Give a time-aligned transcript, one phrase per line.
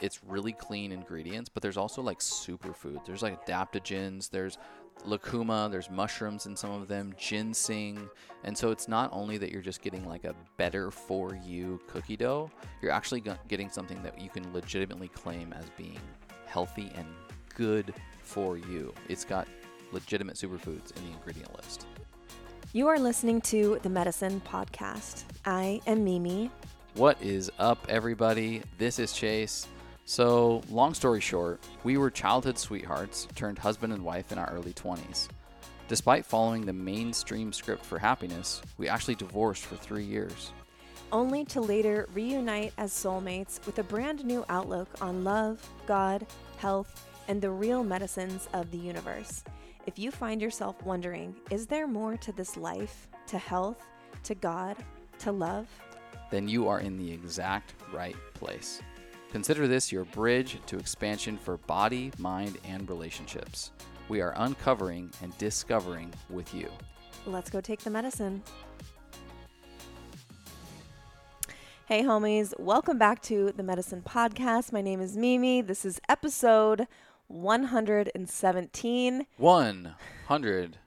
[0.00, 3.04] it's really clean ingredients, but there's also like superfood.
[3.04, 4.58] There's like adaptogens, there's
[5.04, 8.08] lucuma, there's mushrooms in some of them, ginseng.
[8.44, 12.16] And so it's not only that you're just getting like a better for you cookie
[12.16, 12.50] dough,
[12.82, 16.00] you're actually getting something that you can legitimately claim as being
[16.46, 17.06] healthy and
[17.54, 18.92] good for you.
[19.08, 19.48] It's got
[19.92, 21.86] legitimate superfoods in the ingredient list.
[22.72, 25.24] You are listening to the Medicin Podcast.
[25.46, 26.50] I am Mimi.
[26.94, 28.62] What is up, everybody?
[28.76, 29.66] This is Chase.
[30.08, 34.72] So, long story short, we were childhood sweethearts turned husband and wife in our early
[34.72, 35.28] 20s.
[35.86, 40.52] Despite following the mainstream script for happiness, we actually divorced for three years.
[41.12, 47.06] Only to later reunite as soulmates with a brand new outlook on love, God, health,
[47.28, 49.44] and the real medicines of the universe.
[49.84, 53.86] If you find yourself wondering, is there more to this life, to health,
[54.22, 54.78] to God,
[55.18, 55.66] to love?
[56.30, 58.80] Then you are in the exact right place.
[59.30, 63.72] Consider this your bridge to expansion for body, mind, and relationships.
[64.08, 66.70] We are uncovering and discovering with you.
[67.26, 68.42] Let's go take the medicine.
[71.84, 74.72] Hey, homies, welcome back to the Medicin Podcast.
[74.72, 75.60] My name is Mimi.
[75.60, 76.86] This is episode
[77.26, 79.26] 117.
[79.36, 80.78] 100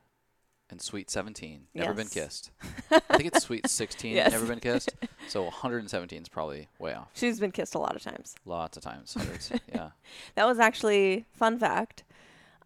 [0.71, 1.67] and sweet 17.
[1.75, 2.49] Never been kissed.
[2.91, 4.15] I think it's sweet 16.
[4.15, 4.31] Yes.
[4.31, 4.93] Never been kissed.
[5.27, 7.07] So 117 is probably way off.
[7.13, 8.35] She's been kissed a lot of times.
[8.43, 9.13] Lots of times.
[9.13, 9.51] Hundreds.
[9.73, 9.91] yeah.
[10.35, 12.03] That was actually fun fact.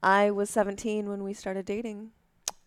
[0.02, 2.12] I was 17 when we started dating,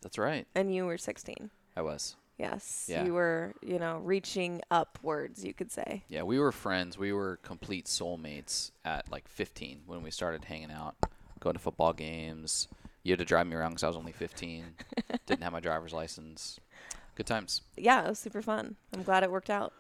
[0.03, 0.47] That's right.
[0.55, 1.50] and you were 16.
[1.77, 2.14] I was.
[2.36, 3.05] Yes, Yeah.
[3.05, 6.05] you were, you know, reaching upwards, you could say.
[6.08, 6.97] Yeah, we were friends.
[6.97, 10.95] We were complete soulmates at like 15 when we started hanging out,
[11.41, 12.69] going to football games.
[13.09, 14.67] You had to drive me around because I was only 15.
[15.25, 16.61] Didn't have my driver's license.
[17.14, 17.62] Good times.
[17.75, 18.77] Yeah, it was super fun.
[18.95, 19.73] I'm glad it worked out.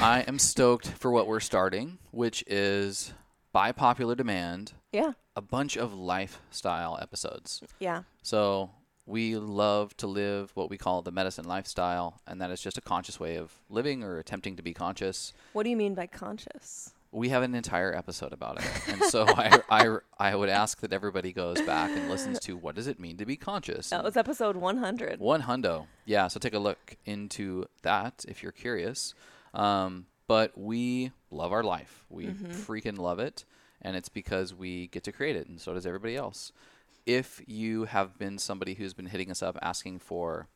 [0.00, 3.14] I am stoked for what we're starting, which is
[3.52, 7.62] by popular demand, Yeah, a bunch of lifestyle episodes.
[7.78, 8.70] yeah, So
[9.06, 12.80] we love to live what we call the medicine lifestyle, and that is just a
[12.80, 15.32] conscious way of living or attempting to be conscious.
[15.52, 16.94] What do you mean by conscious?
[17.12, 20.92] We have an entire episode about it, and so I, I, I would ask that
[20.92, 23.90] everybody goes back and listens to what does it mean to be conscious.
[23.90, 25.20] That was episode 100.
[25.20, 25.86] One hundo.
[26.06, 29.14] Yeah, so take a look into that if you're curious.
[29.52, 32.06] Um, but we love our life.
[32.08, 33.44] We freaking love it.
[33.82, 36.52] And it's because we get to create it, and so does everybody else.
[37.04, 40.46] If you have been somebody who's been hitting us up asking for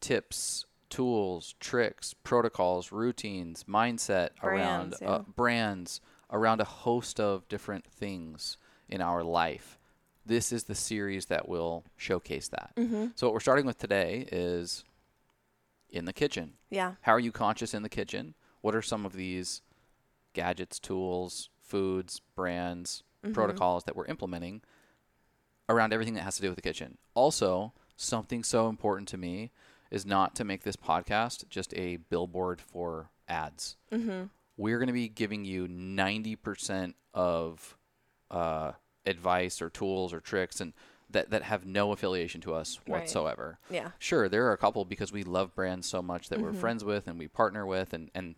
[0.00, 7.86] tips, tools, tricks, protocols, routines, mindset around Brands, uh, brands, around a host of different
[7.86, 8.58] things
[8.90, 9.78] in our life,
[10.26, 12.72] this is the series that will showcase that.
[12.76, 13.06] Mm-hmm.
[13.14, 14.84] So what we're starting with today is
[15.88, 16.54] in the kitchen.
[16.70, 18.34] Yeah, How are you conscious in the kitchen?
[18.60, 19.62] What are some of these
[20.34, 23.34] gadgets, tools, foods, brands, Mm-hmm.
[23.34, 24.62] protocols that we're implementing
[25.68, 26.98] around everything that has to do with the kitchen?
[27.14, 29.52] Also, something so important to me
[29.92, 33.76] is not to make this podcast just a billboard for ads.
[33.92, 34.24] mm-hmm.
[34.56, 37.76] We're going to be giving you 90% of
[38.30, 38.72] uh,
[39.06, 40.72] advice or tools or tricks and
[41.10, 43.00] that, that have no affiliation to us Right.
[43.00, 43.58] whatsoever.
[43.70, 46.44] yeah, Sure, there are a couple because we love brands so much that Mm-hmm.
[46.46, 48.34] we're friends with and we partner with, and and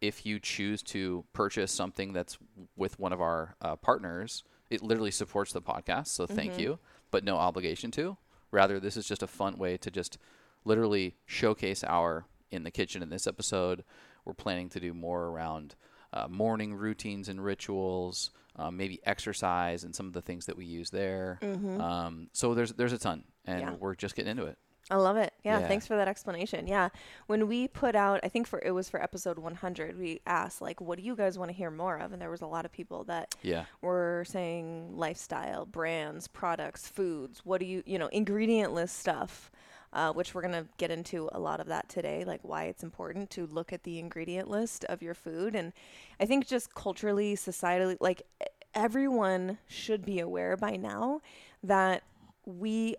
[0.00, 2.38] if you choose to purchase something that's
[2.74, 6.06] with one of our uh, partners, it literally supports the podcast.
[6.08, 6.60] So thank Mm-hmm.
[6.62, 6.78] you,
[7.10, 8.16] but no obligation to.
[8.50, 10.16] Rather, this is just a fun way to just
[10.64, 13.02] literally showcase our in the kitchen.
[13.02, 13.84] In this episode,
[14.24, 15.74] we're planning to do more around
[16.12, 20.64] uh, morning routines and rituals, um, maybe exercise and some of the things that we
[20.64, 21.38] use there.
[21.42, 23.70] Um, so there's there's a ton, and Mm-hmm.
[23.72, 23.76] Yeah.
[23.78, 24.58] we're just getting into it.
[24.92, 25.32] I love it.
[25.44, 25.68] Yeah, Yeah.
[25.68, 26.66] thanks for that explanation.
[26.66, 26.88] Yeah,
[27.28, 30.80] when we put out, I think for it was for episode 100, we asked like,
[30.80, 32.12] what do you guys want to hear more of?
[32.12, 33.66] And there was a lot of people that Yeah.
[33.82, 37.42] were saying lifestyle, brands, products, foods.
[37.44, 39.52] What do you, you know, ingredient list stuff.
[39.92, 42.84] Uh, which we're going to get into a lot of that today, like why it's
[42.84, 45.56] important to look at the ingredient list of your food.
[45.56, 45.72] And
[46.20, 48.22] I think just culturally, societally, like
[48.72, 51.22] everyone should be aware by now
[51.64, 52.04] that
[52.46, 52.94] we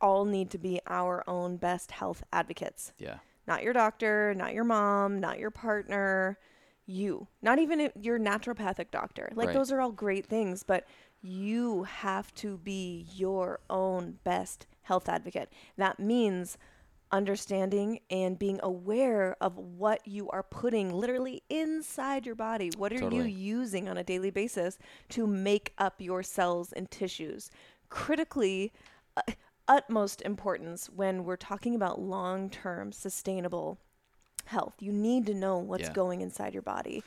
[0.00, 2.92] all need to be our own best health advocates.
[2.98, 3.18] Yeah.
[3.46, 6.38] Not your doctor, not your mom, not your partner,
[6.86, 7.28] you.
[7.42, 9.30] Not even your naturopathic doctor.
[9.34, 9.54] Like Right.
[9.54, 10.86] those are all great things, but
[11.22, 15.50] you have to be your own best health advocate.
[15.76, 16.58] That means
[17.10, 22.70] understanding and being aware of what you are putting literally inside your body.
[22.76, 23.30] What are Totally.
[23.30, 24.78] you using on a daily basis
[25.10, 27.50] to make up your cells and tissues?
[27.88, 28.72] Critically,
[29.16, 29.22] uh,
[29.68, 33.78] utmost importance when we're talking about long term sustainable
[34.46, 34.74] health.
[34.80, 35.92] You need to know what's Yeah.
[35.92, 37.02] going inside your body.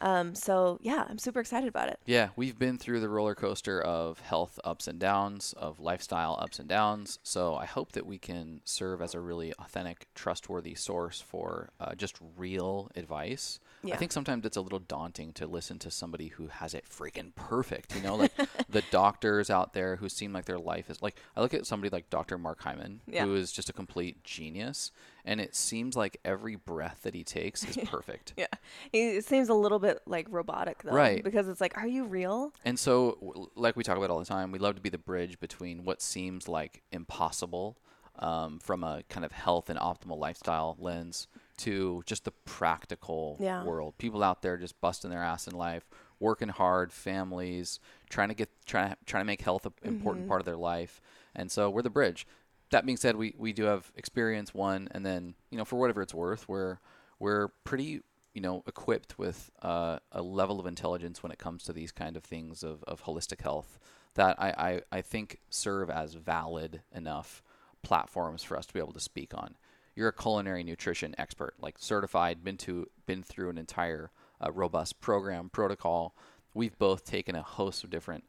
[0.00, 1.98] Um, so yeah, I'm super excited about it.
[2.06, 6.60] Yeah, we've been through the roller coaster of health ups and downs, of lifestyle ups
[6.60, 7.18] and downs.
[7.24, 11.96] So I hope that we can serve as a really authentic, trustworthy source for uh,
[11.96, 13.58] just real advice.
[13.92, 17.34] I think sometimes it's a little daunting to listen to somebody who has it freaking
[17.34, 17.94] perfect.
[17.96, 18.32] You know, like
[18.68, 21.16] the doctors out there who seem like their life is like.
[21.36, 22.38] I look at somebody like Dr.
[22.38, 23.24] Mark Hyman, Yeah.
[23.24, 24.90] who is just a complete genius,
[25.24, 28.34] and it seems like every breath that he takes is perfect.
[28.36, 28.46] Yeah,
[28.92, 31.22] it seems a little bit like robotic though, Right.
[31.22, 32.52] Because it's like, are you real?
[32.64, 35.38] And so, like we talk about all the time, we love to be the bridge
[35.40, 37.78] between what seems like impossible
[38.18, 41.28] um, from a kind of health and optimal lifestyle lens
[41.58, 42.32] to just the
[42.72, 43.64] practical Yeah.
[43.64, 43.94] world.
[43.98, 45.88] People out there just busting their ass in life,
[46.20, 47.80] working hard, families,
[48.10, 50.28] trying to get trying to trying to make health an important Mm-hmm.
[50.28, 51.00] part of their life.
[51.34, 52.26] And so we're the bridge.
[52.70, 56.02] That being said, we, we do have experience one, and then you know for whatever
[56.02, 56.78] it's worth, we're
[57.18, 58.02] we're pretty
[58.34, 62.16] you know equipped with uh, a level of intelligence when it comes to these kind
[62.16, 63.78] of things of, of holistic health
[64.14, 67.42] that I, I, I think serve as valid enough
[67.82, 69.56] platforms for us to be able to speak on.
[69.94, 74.10] You're a culinary nutrition expert, like certified, been to been through an entire
[74.44, 76.14] uh, robust program protocol.
[76.54, 78.24] We've both taken a host of different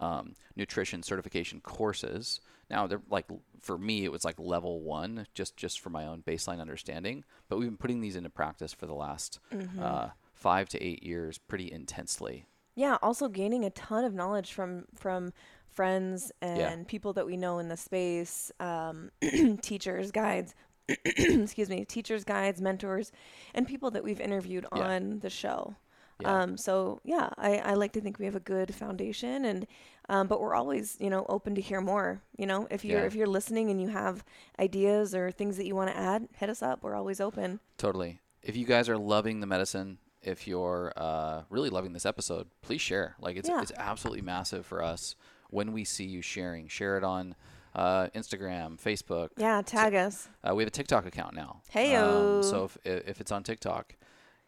[0.00, 2.40] um, nutrition certification courses.
[2.70, 3.26] Now, they're like
[3.60, 7.24] for me, it was like level one, just just for my own baseline understanding.
[7.48, 9.38] But we've been putting these into practice for the last
[9.80, 12.46] uh, five to eight years, pretty intensely.
[12.76, 15.32] Yeah, also gaining a ton of knowledge from from
[15.70, 16.84] friends and Yeah.
[16.86, 19.10] people that we know in the space, um,
[19.62, 20.54] teachers, guides,
[20.88, 23.10] excuse me, teachers, guides, mentors,
[23.54, 24.86] and people that we've interviewed Yeah.
[24.88, 25.74] on the show.
[26.20, 26.42] Yeah.
[26.42, 29.66] Um, so yeah, I, I like to think we have a good foundation, and
[30.08, 32.22] um, but we're always you know open to hear more.
[32.36, 33.06] You know, if you're Yeah.
[33.06, 34.24] if you're listening and you have
[34.60, 36.82] ideas or things that you want to add, hit us up.
[36.82, 37.60] We're always open.
[37.78, 38.20] Totally.
[38.42, 42.80] If you guys are loving the medicine, if you're uh, really loving this episode, please
[42.80, 43.16] share.
[43.20, 43.60] Like it's Yeah.
[43.62, 45.16] it's absolutely massive for us
[45.50, 46.68] when we see you sharing.
[46.68, 47.34] Share it on
[47.74, 49.30] uh, Instagram, Facebook.
[49.36, 50.28] Yeah, tag us.
[50.48, 51.62] Uh, we have a TikTok account now.
[51.74, 52.36] Heyo.
[52.36, 53.96] Um, so if if it's on TikTok,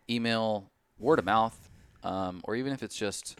[0.08, 1.68] email, word of mouth,
[2.04, 3.36] um, or even if it's just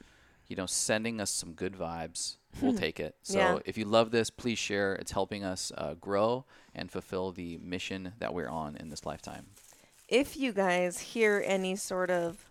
[0.49, 3.14] you know sending us some good vibes, we'll take it.
[3.23, 3.58] So Yeah.
[3.64, 4.94] if you love this, please share.
[4.94, 6.44] It's helping us uh, grow
[6.75, 9.47] and fulfill the mission that we're on in this lifetime.
[10.08, 12.44] if you guys hear any sort of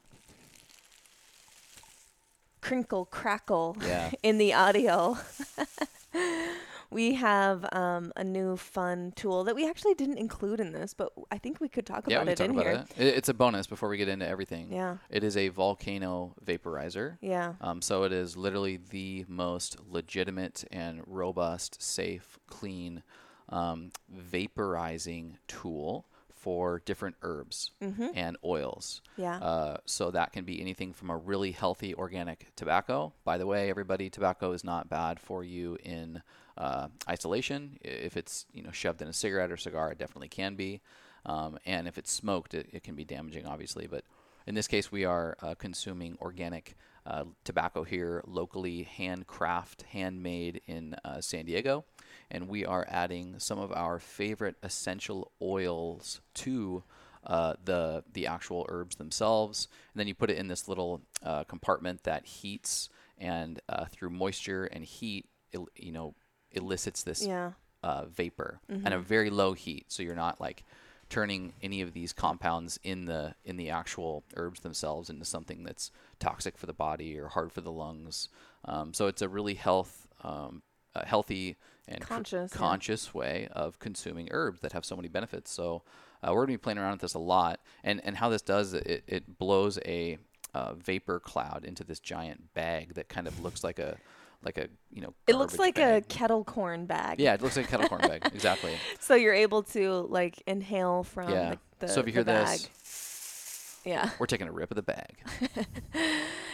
[2.61, 4.11] crinkle crackle Yeah.
[4.23, 5.17] in the audio,
[6.89, 11.11] we have um, a new fun tool that we actually didn't include in this, but
[11.31, 12.71] I think we could talk yeah, about it in talk here.
[12.73, 13.01] about it.
[13.03, 13.15] it.
[13.17, 14.71] It's a bonus before we get into everything.
[14.71, 17.17] Yeah, It is a volcano vaporizer.
[17.21, 23.03] yeah, Um, so it is literally the most legitimate and robust, safe, clean
[23.49, 26.05] um, vaporizing tool
[26.45, 27.71] for different herbs
[28.13, 29.01] and oils.
[29.17, 29.37] yeah.
[29.39, 33.13] Uh, so that can be anything from a really healthy organic tobacco.
[33.23, 36.21] By the way, everybody, tobacco is not bad for you in
[36.55, 37.79] uh, isolation.
[37.81, 40.81] If it's you know shoved in a cigarette or cigar, it definitely can be.
[41.25, 43.87] Um, and if it's smoked, it, it can be damaging, obviously.
[43.87, 44.03] But
[44.45, 46.75] in this case, we are uh, consuming organic
[47.07, 51.85] uh, tobacco here, locally handcraft, handmade in uh, San Diego,
[52.31, 56.83] and we are adding some of our favorite essential oils to
[57.25, 61.43] uh, the the actual herbs themselves, and then you put it in this little uh,
[61.45, 65.25] compartment that heats, and uh, through moisture and heat,
[65.75, 66.13] you know,
[66.51, 67.51] elicits this yeah.
[67.83, 70.63] uh, vapor and a very low heat, so you're not like
[71.09, 75.91] turning any of these compounds in the in the actual herbs themselves into something that's
[76.19, 78.29] toxic for the body or hard for the lungs.
[78.65, 80.61] Um, so it's a really health um,
[80.95, 83.17] a healthy and cr- Conscious, yeah.
[83.19, 85.51] way of consuming herbs that have so many benefits.
[85.51, 85.83] So
[86.23, 88.73] uh, we're gonna be playing around with this a lot, and and how this does
[88.73, 90.17] it, it blows a
[90.53, 93.97] uh, vapor cloud into this giant bag that kind of looks like a
[94.43, 97.19] like a you know It looks like a kettle corn bag.
[97.19, 98.25] Yeah, it looks like a kettle corn bag.
[98.33, 98.73] Exactly.
[98.99, 101.55] So you're able to like inhale from Yeah.
[101.79, 102.59] the, the so if you hear bag.
[102.59, 104.09] this, Yeah.
[104.19, 105.17] we're taking a rip of the bag.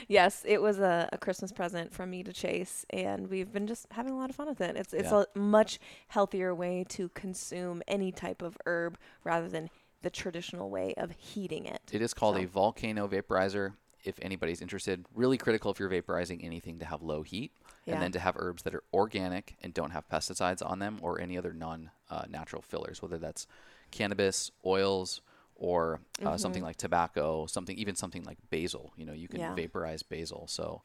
[0.08, 3.88] Yes, it was a, a Christmas present from me to Chase, and we've been just
[3.92, 4.76] having a lot of fun with it.
[4.76, 5.24] It's it's Yeah.
[5.36, 9.70] a much healthier way to consume any type of herb rather than
[10.02, 11.82] the traditional way of heating it.
[11.92, 13.74] It is called So- a volcano vaporizer.
[14.04, 17.52] If anybody's interested, really critical if you're vaporizing anything to have low heat,
[17.86, 17.94] Yeah.
[17.94, 21.22] and then to have herbs that are organic and don't have pesticides on them or
[21.22, 23.46] any other non-natural uh, fillers, whether that's
[23.92, 25.22] cannabis, oils,
[25.70, 28.92] or uh, something like tobacco, something even something like basil.
[28.98, 29.50] You know, you can Mm-hmm.
[29.58, 29.64] Yeah.
[29.64, 30.48] vaporize basil.
[30.48, 30.82] So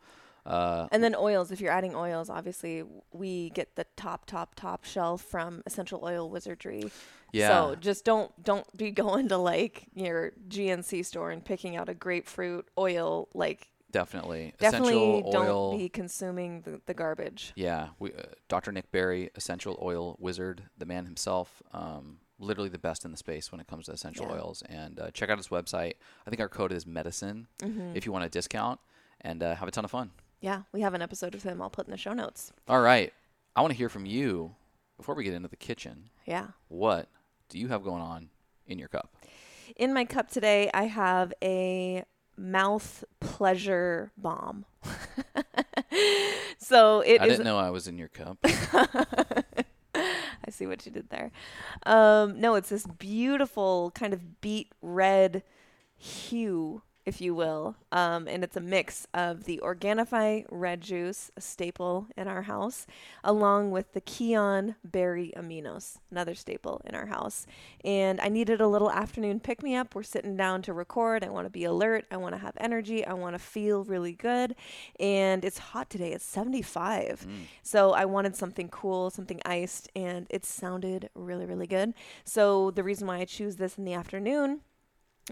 [0.46, 4.84] Uh, And then oils, if you're adding oils, obviously we get the top, top, top
[4.84, 6.84] shelf from Essential Oil Wizardry.
[7.32, 7.48] yeah.
[7.48, 11.94] So just don't don't be going to like your GNC store and picking out a
[11.94, 13.26] grapefruit oil.
[13.34, 14.54] Like definitely.
[14.60, 15.76] definitely Essential don't oil.
[15.78, 17.52] be consuming the, the garbage.
[17.56, 18.70] Yeah, we, uh, Dr.
[18.70, 23.50] Nick Berry, essential oil wizard, the man himself, um, literally the best in the space
[23.50, 24.34] when it comes to essential Yeah.
[24.34, 24.62] oils.
[24.68, 25.94] And uh, check out his website.
[26.26, 27.96] I think our code is medicine Mm-hmm.
[27.96, 28.78] if you want a discount
[29.22, 30.10] and uh, have a ton of fun.
[30.40, 31.62] Yeah, we have an episode of him.
[31.62, 32.52] I'll put in the show notes.
[32.68, 33.12] All right,
[33.56, 34.54] I want to hear from you
[34.98, 36.10] before we get into the kitchen.
[36.26, 36.48] Yeah.
[36.68, 37.08] What
[37.48, 38.28] do you have going on
[38.66, 39.16] in your cup?
[39.76, 42.04] In my cup today, I have a
[42.36, 44.66] mouth pleasure bomb.
[46.58, 48.38] so it I is- didn't know I was in your cup.
[50.46, 51.30] I see what you did there.
[51.84, 55.42] Um, no, it's this beautiful kind of beet red
[55.96, 57.76] hue, if you will.
[57.92, 62.86] Um, and it's a mix of the Organifi red juice, a staple in our house,
[63.22, 67.46] along with the Kion berry aminos, another staple in our house.
[67.84, 69.94] And I needed a little afternoon pick me up.
[69.94, 71.22] We're sitting down to record.
[71.22, 72.04] I want to be alert.
[72.10, 73.06] I want to have energy.
[73.06, 74.56] I want to feel really good.
[74.98, 76.12] And it's hot today.
[76.12, 77.24] It's 75.
[77.62, 81.94] So I wanted something cool, something iced, and it sounded really, really good.
[82.24, 84.60] So the reason why I choose this in the afternoon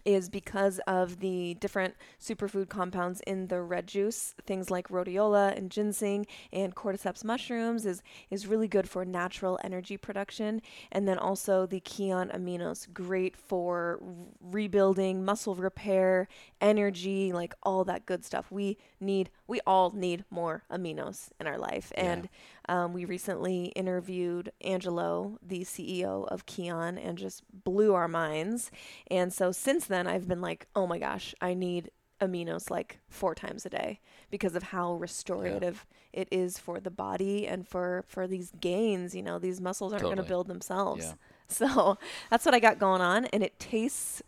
[0.05, 4.35] is because of the different superfood compounds in the red juice.
[4.45, 9.97] Things like rhodiola and ginseng and cordyceps mushrooms is is really good for natural energy
[9.97, 10.61] production,
[10.91, 14.01] and then also the Kion aminos, great for
[14.41, 16.29] rebuilding, muscle repair,
[16.61, 18.51] energy, like all that good stuff.
[18.51, 22.13] We need, we all need more aminos in our life, Yeah.
[22.13, 22.29] and
[22.69, 28.71] um, we recently interviewed Angelo, the CEO of Kion, and just blew our minds.
[29.11, 31.91] And so since then, I've been like, oh my gosh, I need
[32.21, 37.47] aminos like four times a day because of how restorative it is for the body
[37.47, 39.15] and for for these gains.
[39.15, 41.05] You know, these muscles aren't going to build themselves.
[41.07, 41.13] Yeah.
[41.47, 41.99] So
[42.31, 44.23] that's what I got going on, and it tastes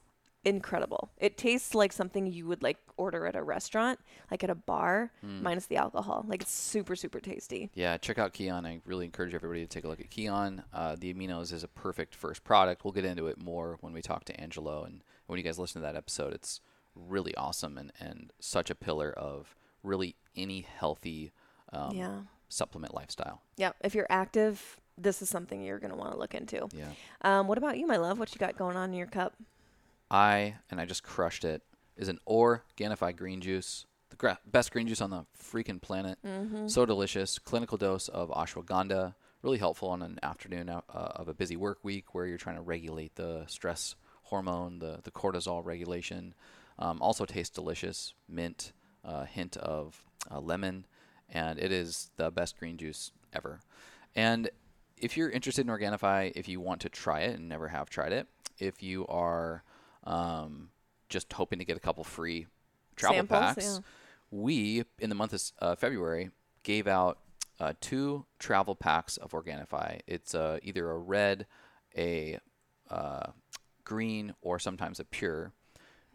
[0.47, 1.11] incredible.
[1.19, 3.99] It tastes like something you would like order at a restaurant,
[4.31, 5.43] like at a bar, Hmm.
[5.43, 6.25] minus the alcohol.
[6.27, 7.71] Like it's super super tasty.
[7.75, 8.65] Yeah, check out Kion.
[8.67, 10.63] I really encourage everybody to take a look at Kion.
[10.73, 12.85] Uh, the aminos is a perfect first product.
[12.85, 14.85] We'll get into it more when we talk to Angelo.
[14.85, 16.61] And when you guys listen to that episode, it's
[16.95, 21.33] really awesome and, and such a pillar of really any healthy
[21.73, 22.21] um, yeah.
[22.49, 23.43] supplement lifestyle.
[23.57, 26.69] Yeah, if you're active, this is something you're going to want to look into.
[26.73, 26.89] Yeah.
[27.23, 28.19] Um, what about you, my love?
[28.19, 29.35] What you got going on in your cup?
[30.11, 31.63] I, and I just crushed it,
[31.97, 33.87] is an Organifi green juice.
[34.11, 36.19] The gra- best green juice on the freaking planet.
[36.25, 36.69] Mm-hmm.
[36.69, 37.39] So delicious.
[37.39, 39.15] Clinical dose of ashwagandha.
[39.43, 42.63] Really helpful on an afternoon uh, of a busy work week where you're trying to
[42.63, 46.35] regulate the stress hormone, the, the cortisol regulation.
[46.79, 48.15] Um, also tastes delicious.
[48.29, 48.73] Mint,
[49.05, 50.87] uh, hint of uh, lemon,
[51.29, 53.61] and it is the best green juice ever.
[54.15, 54.51] And
[54.97, 58.13] if you're interested in Organifi, if you want to try it and never have tried
[58.13, 58.27] it,
[58.59, 59.63] if you are
[60.07, 60.71] um,
[61.09, 62.47] just hoping to get a couple free
[62.97, 63.79] travel Samples, packs, yeah.
[64.31, 66.31] we in the month of uh, February
[66.63, 67.19] gave out
[67.61, 70.01] uh, two travel packs of Organifi.
[70.07, 71.47] It's uh, either a red,
[71.97, 72.39] a
[72.91, 73.31] uh,
[73.85, 75.53] green, or sometimes a pure.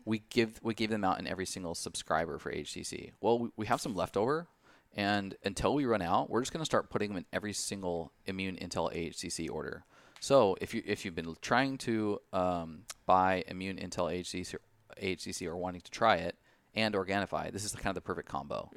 [0.06, 3.12] We give we gave them out in every single subscriber for HCC.
[3.22, 4.48] Well, we, we have some leftover,
[4.96, 8.12] and until we run out, we're just going to start putting them in every single
[8.26, 9.86] Immune Intel AHCC order.
[10.22, 14.56] So if you if you've been trying to um, buy Immune Intel AHCC,
[15.02, 16.36] AHCC or wanting to try it
[16.76, 18.70] and Organifi, this is the, kind of the perfect combo.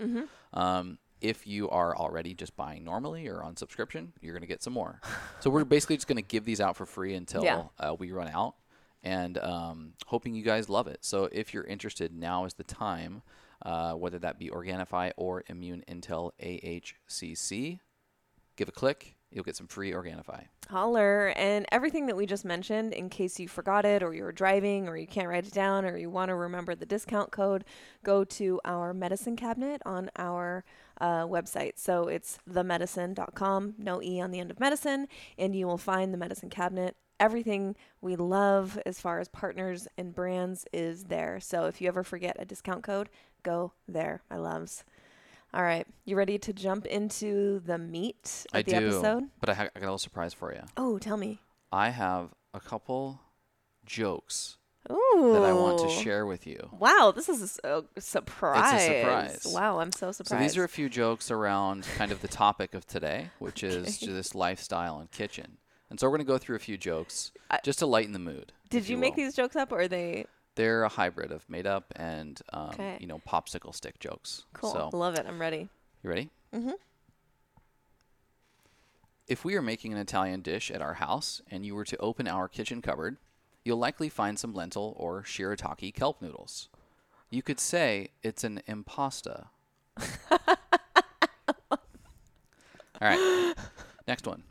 [0.55, 4.63] Um, if you are already just buying normally or on subscription, you're going to get
[4.63, 5.01] some more.
[5.41, 7.63] so we're basically just going to give these out for free until Yeah.
[7.79, 8.55] uh, we run out,
[9.03, 10.99] and um, hoping you guys love it.
[11.05, 13.23] So if you're interested, now is the time.
[13.63, 17.79] Uh, whether that be Organifi or Immune Intel AHCC,
[18.57, 19.17] give a click.
[19.35, 20.45] You'll get some free Organifi.
[20.71, 21.35] Holler.
[21.37, 24.89] And everything that we just mentioned, in case you forgot it or you were driving
[24.89, 27.65] or you can't write it down or you want to remember the discount code,
[28.05, 30.65] go to our medicine cabinet on our
[31.01, 31.73] uh, website.
[31.77, 36.19] So it's themedicin.com, no E on the end of medicine, and you will find the
[36.19, 36.95] medicine cabinet.
[37.19, 41.41] Everything we love as far as partners and brands is there.
[41.41, 43.09] So if you ever forget a discount code,
[43.43, 44.85] go there, my loves.
[45.55, 49.25] All right, you ready to jump into the meat of I the do, episode?
[49.39, 50.63] but I, ha- I got a little surprise for you.
[50.77, 51.39] Oh, tell me.
[51.71, 53.21] I have a couple
[53.87, 54.57] jokes
[54.91, 55.31] Ooh.
[55.33, 56.71] that I want to share with you.
[56.77, 58.75] Wow, this is a surprise.
[58.75, 59.47] It's a surprise.
[59.55, 60.31] Wow, I'm so surprised.
[60.41, 64.03] So these are a few jokes around kind of the topic of today, which is
[64.03, 64.13] Okay.
[64.13, 65.59] this lifestyle and kitchen.
[65.89, 68.19] And so we're going to go through a few jokes I- just to lighten the
[68.19, 68.53] mood.
[68.71, 69.25] Did if you make will.
[69.25, 72.97] these jokes up or are they They're a hybrid of made up and um, Okay.
[73.01, 74.45] you know popsicle stick jokes.
[74.53, 74.73] cool?
[74.73, 75.27] So Love it.
[75.27, 75.69] I'm ready.
[76.03, 76.31] You ready?
[76.55, 76.73] Mm-hmm.
[79.27, 82.29] If we are making an Italian dish at our house and you were to open
[82.29, 83.17] our kitchen cupboard,
[83.65, 86.69] you'll likely find some lentil or shirataki kelp noodles.
[87.31, 89.47] You could say it's an impasta.
[91.71, 91.79] All
[93.01, 93.55] right,
[94.07, 94.43] next one.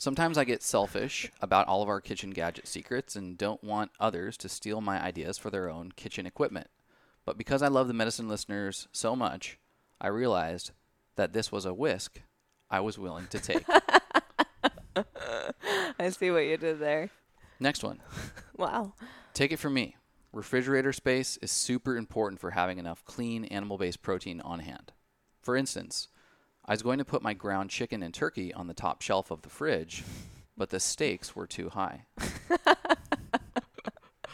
[0.00, 4.36] Sometimes I get selfish about all of our kitchen gadget secrets and don't want others
[4.38, 6.68] to steal my ideas for their own kitchen equipment.
[7.24, 9.58] But because I love the medicine listeners so much,
[10.00, 10.70] I realized
[11.16, 12.22] that this was a whisk
[12.70, 13.64] I was willing to take.
[15.98, 17.10] I see what you did there.
[17.60, 18.00] Next one.
[18.56, 18.94] Wow.
[19.34, 19.94] Take it from me.
[20.32, 24.90] Refrigerator space is super important for having enough clean animal based protein on hand.
[25.40, 26.08] For instance,
[26.68, 29.40] I was going to put my ground chicken and turkey on the top shelf of
[29.40, 30.04] the fridge,
[30.54, 32.04] but the stakes were too high.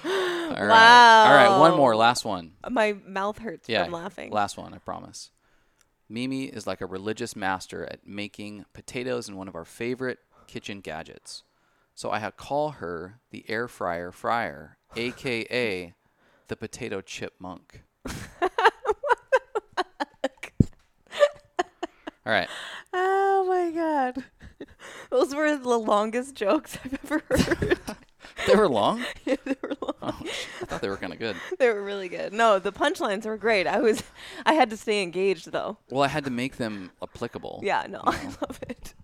[0.04, 1.24] All right.
[1.24, 2.54] All right, one more, last one.
[2.68, 4.32] My mouth hurts Yeah, from laughing.
[4.32, 5.30] Last one, I promise.
[6.08, 10.80] Mimi is like a religious master at making potatoes in one of our favorite kitchen
[10.80, 11.44] gadgets.
[11.94, 15.94] So I had call her the air fryer fryer, aka
[16.48, 17.82] the potato chipmunk.
[22.26, 22.48] All right.
[22.92, 24.24] oh my god.
[25.10, 27.78] Those were the longest jokes I've ever heard.
[28.46, 29.04] They were long?
[29.26, 29.94] Yeah, they were long.
[30.02, 30.20] Oh,
[30.62, 31.36] I thought they were kind of good.
[31.58, 32.32] They were really good.
[32.32, 33.66] No, the punchlines were great.
[33.66, 34.02] I was
[34.46, 35.78] I had to stay engaged though.
[35.90, 37.60] Well, I had to make them applicable.
[37.62, 38.94] Yeah, no, you I love it.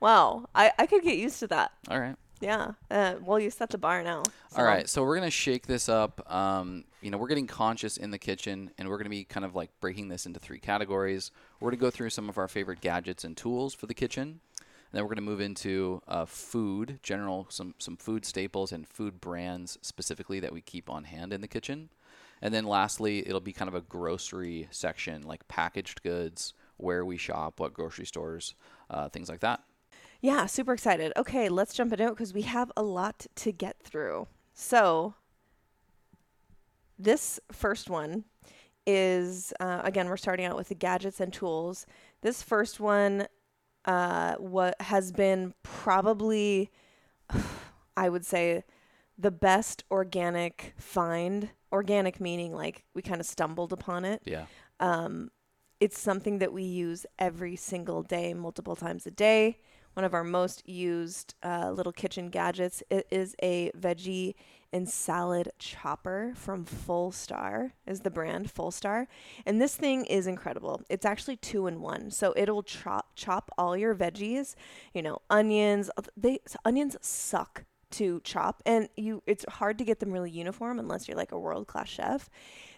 [0.00, 0.46] Wow.
[0.54, 1.72] I, I could get used to that.
[1.90, 2.16] All right.
[2.40, 2.72] Yeah.
[2.90, 4.22] Uh, well, you set the bar now.
[4.56, 6.30] All right, so we're gonna shake this up.
[6.32, 9.54] Um, you know, we're getting conscious in the kitchen, and we're gonna be kind of
[9.54, 11.30] like breaking this into three categories.
[11.60, 14.92] We're gonna go through some of our favorite gadgets and tools for the kitchen, and
[14.92, 19.78] then we're gonna move into uh, food, general some some food staples and food brands
[19.82, 21.88] specifically that we keep on hand in the kitchen,
[22.42, 27.16] and then lastly, it'll be kind of a grocery section, like packaged goods, where we
[27.16, 28.54] shop, what grocery stores,
[28.90, 29.62] uh, things like that.
[30.20, 31.12] Yeah, super excited.
[31.16, 34.26] Okay, let's jump into it because we have a lot to get through.
[34.54, 35.14] So,
[36.98, 38.24] this first one
[38.86, 41.86] is uh, again, we're starting out with the gadgets and tools.
[42.22, 43.26] This first one
[43.84, 46.70] uh, what has been probably,
[47.96, 48.64] I would say,
[49.18, 51.50] the best organic find.
[51.72, 54.46] Organic meaning like we kind of stumbled upon it Yeah.
[54.80, 55.30] um,
[55.78, 59.58] it's something that we use every single day, multiple times a day.
[59.96, 64.34] One of our most used uh, little kitchen gadgets it is a veggie
[64.70, 69.06] and salad chopper from Fullstar is the brand Fullstar,
[69.46, 70.82] and this thing is incredible.
[70.90, 74.54] It's actually two in one, so it'll chop chop all your veggies,
[74.92, 75.88] you know, onions.
[76.14, 81.08] They onions suck to chop and you it's hard to get them really uniform unless
[81.08, 82.28] you're like a world class chef.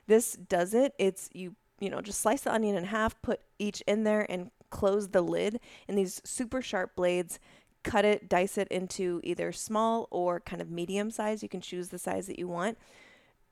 [0.07, 0.95] This does it.
[1.01, 4.51] It's you you know, just slice the onion in half, put each in there and
[4.71, 7.39] close the lid and these super sharp blades
[7.85, 11.43] cut it, dice it into either small or kind of medium size.
[11.43, 12.77] You can choose the size that you want.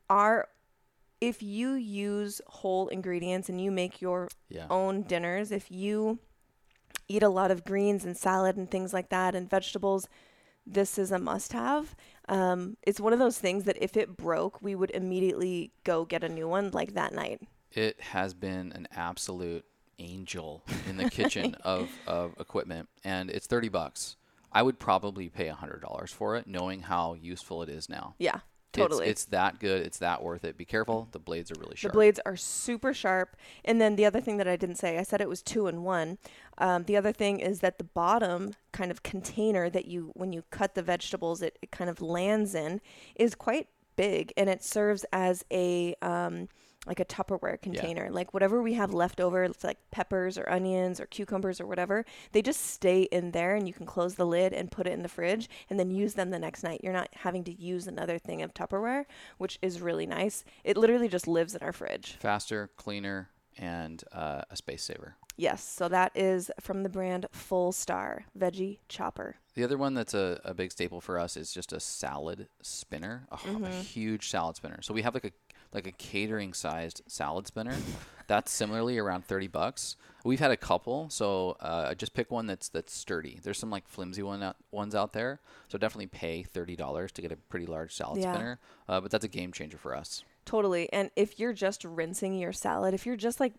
[0.09, 0.47] Are
[1.19, 4.67] if you use whole ingredients and you make your Yeah.
[4.69, 6.19] own dinners, if you
[7.07, 10.07] eat a lot of greens and salad and things like that and vegetables,
[10.65, 11.95] this is a must have.
[12.29, 16.23] Um, it's one of those things that if it broke, we would immediately go get
[16.23, 17.41] a new one like that night.
[17.71, 19.65] it has been an absolute
[19.99, 24.15] angel in the kitchen of, of equipment and it's 30 bucks
[24.51, 28.39] i would probably pay $100 for it knowing how useful it is now Yeah,
[28.73, 29.07] totally.
[29.07, 31.91] it's, that good it's that worth it be careful the blades are really sharp.
[31.91, 33.35] The blades are super sharp.
[33.65, 35.83] And then the other thing that I didn't say, I said it was two in
[35.83, 36.17] one.
[36.59, 40.43] Um, the other thing is that the bottom kind of container that you, when you
[40.51, 42.81] cut the vegetables, it, it kind of lands in
[43.15, 46.47] is quite big and it serves as a, um,
[46.87, 48.09] like a Tupperware container.
[48.09, 52.05] Like whatever we have left over, it's like peppers or onions or cucumbers or whatever,
[52.31, 55.03] they just stay in there and you can close the lid and put it in
[55.03, 56.81] the fridge and then use them the next night.
[56.83, 59.05] You're not having to use another thing of Tupperware,
[59.37, 60.43] which is really nice.
[60.63, 62.17] It literally just lives in our fridge.
[62.19, 68.21] faster cleaner and uh, a space saver Yes, so that is from the brand Fullstar
[68.37, 69.35] Veggie Chopper.
[69.53, 73.27] the other one that's a, a big staple for us is just a salad spinner,
[73.31, 74.81] a huge salad spinner.
[74.81, 75.31] So we have like a
[75.73, 77.75] like a catering sized salad spinner.
[78.27, 79.95] that's similarly around thirty bucks.
[80.25, 83.39] We've had a couple, so uh, just pick one that's that's sturdy.
[83.41, 87.21] There's some like flimsy one out, ones out there, so definitely pay thirty dollars to
[87.21, 88.33] get a pretty large salad Yeah.
[88.33, 88.59] spinner.
[88.89, 90.23] Uh, but that's a game changer for us.
[90.45, 90.91] Totally.
[90.91, 93.53] And if you're just rinsing your salad, if you're just like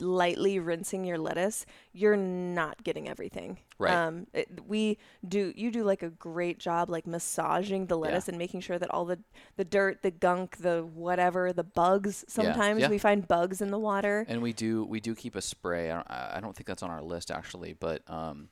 [0.00, 3.58] lightly rinsing your lettuce, you're not getting everything.
[3.78, 3.92] Right.
[3.92, 5.52] Um, it, we do.
[5.56, 9.04] You do like a great job, like massaging the lettuce and making sure that all
[9.04, 9.18] the
[9.56, 12.24] the dirt, the gunk, the whatever, the bugs.
[12.28, 12.88] Sometimes yeah.
[12.88, 14.24] we find bugs in the water.
[14.28, 15.90] And we do we do keep a spray.
[15.90, 18.48] I don't, I don't think that's on our list actually, but um,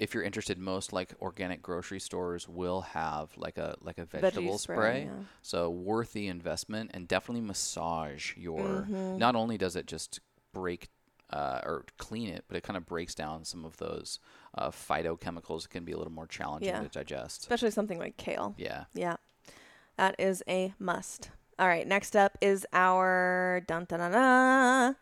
[0.00, 4.56] if you're interested, most like organic grocery stores will have like a like a vegetable
[4.56, 5.04] spray, spray.
[5.04, 5.24] yeah.
[5.42, 8.86] So worth the investment and definitely massage your.
[8.88, 9.18] Mm-hmm.
[9.18, 10.20] Not only does it just
[10.52, 10.88] break
[11.30, 14.18] uh, or clean it, but it kind of breaks down some of those
[14.56, 16.80] uh, phytochemicals It can be a little more challenging Yeah.
[16.80, 17.42] to digest.
[17.42, 18.54] especially something like kale.
[18.58, 18.84] Yeah.
[18.94, 19.16] Yeah,
[19.96, 21.30] that is a must.
[21.58, 24.96] All right, next up is our dun dun dun dun,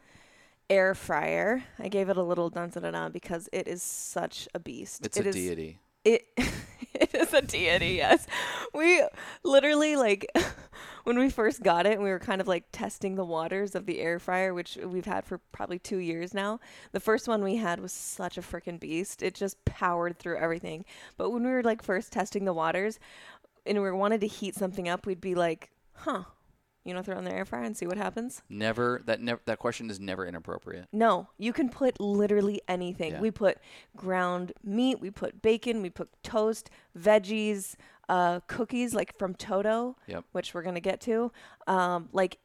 [0.68, 1.62] air fryer.
[1.78, 5.06] I gave it a little dun dun dun dun because it is such a beast.
[5.06, 5.78] It's It a is- deity.
[6.04, 6.26] It
[7.00, 7.94] it is a deity.
[7.94, 8.26] Yes,
[8.74, 9.02] we
[9.44, 10.26] literally like
[11.04, 14.00] when we first got it, we were kind of like testing the waters of the
[14.00, 16.58] air fryer, which we've had for probably two years now.
[16.92, 19.22] The first one we had was such a freaking beast.
[19.22, 20.84] It just powered through everything.
[21.16, 22.98] But when we were like first testing the waters,
[23.64, 26.24] and we wanted to heat something up, we'd be like, "Huh."
[26.88, 28.42] You know, throw it in the air fryer and see what happens.
[28.48, 30.86] Never that never that question is never inappropriate.
[30.92, 33.12] No, you can put literally anything.
[33.12, 33.20] Yeah.
[33.20, 33.58] We put
[33.96, 37.74] ground meat, we put bacon, we put toast, veggies,
[38.08, 40.24] uh, cookies like from Toto, Yep.
[40.32, 41.30] which we're gonna get to.
[41.66, 42.38] Um, like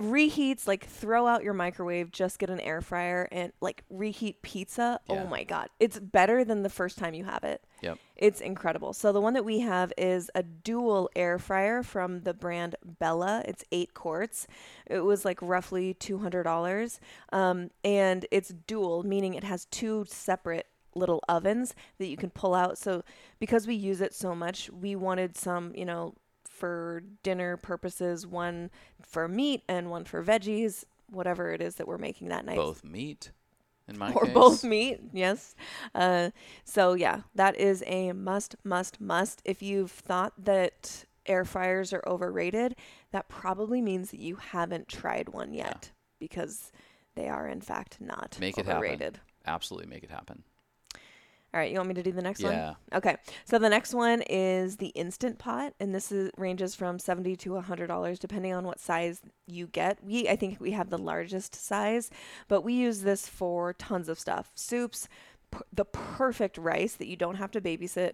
[0.00, 5.00] reheats, like throw out your microwave, just get an air fryer and like reheat pizza.
[5.08, 5.22] Yeah.
[5.22, 7.64] Oh my god, it's better than the first time you have it.
[7.82, 7.98] Yep.
[8.16, 8.92] It's incredible.
[8.92, 13.42] So the one that we have is a dual air fryer from the brand Bella.
[13.46, 14.46] It's eight quarts.
[14.86, 17.00] It was like roughly two hundred dollars,
[17.32, 22.54] um, and it's dual, meaning it has two separate little ovens that you can pull
[22.54, 22.78] out.
[22.78, 23.02] So
[23.38, 26.14] because we use it so much, we wanted some, you know,
[26.48, 28.70] for dinner purposes, one
[29.02, 32.82] for meat and one for veggies, whatever it is that we're making that night Both
[32.82, 33.30] meat.
[33.88, 34.34] In my or case.
[34.34, 35.54] both meat yes
[35.94, 36.30] uh,
[36.64, 42.02] so yeah that is a must must must if you've thought that air fryers are
[42.06, 42.74] overrated
[43.12, 46.72] that probably means that you haven't tried one yet because
[47.14, 48.78] they are in fact not Make it happen.
[48.78, 50.42] overrated Absolutely make it happen.
[51.56, 52.74] All right you want me to do the next one Yeah.
[52.92, 53.16] Okay,
[53.46, 57.58] so the next one is the instant pot, and this is ranges from seventy to
[57.60, 60.04] hundred dollars depending on what size you get.
[60.04, 62.10] We I think we have the largest size,
[62.46, 65.08] but we use this for tons of stuff: soups,
[65.50, 68.12] p- the perfect rice that you don't have to babysit.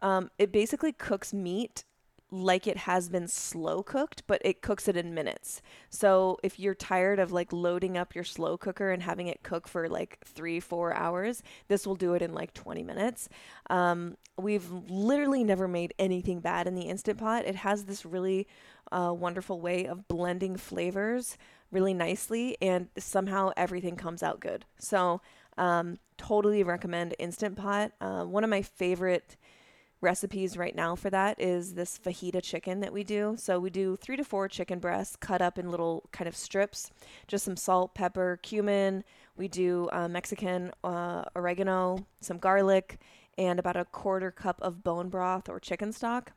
[0.00, 1.84] Um, it basically cooks meat
[2.30, 5.60] like it has been slow cooked, but it cooks it in minutes.
[5.88, 9.66] So if you're tired of like loading up your slow cooker and having it cook
[9.66, 13.28] for like three, four hours, this will do it in like 20 minutes.
[13.68, 17.46] Um, we've literally never made anything bad in the Instant Pot.
[17.46, 18.46] It has this really
[18.92, 21.36] uh, wonderful way of blending flavors
[21.70, 24.64] really nicely, and somehow everything comes out good.
[24.78, 25.20] So,
[25.56, 27.92] um, totally recommend Instant Pot.
[28.00, 29.36] Uh, one of my favorite
[30.00, 33.34] recipes right now for that is this fajita chicken that we do.
[33.38, 36.90] So we do three to four chicken breasts cut up in little kind of strips,
[37.26, 39.04] just some salt, pepper, cumin.
[39.36, 42.98] We do uh, Mexican uh, oregano, some garlic,
[43.38, 46.32] and about a quarter cup of bone broth or chicken stock.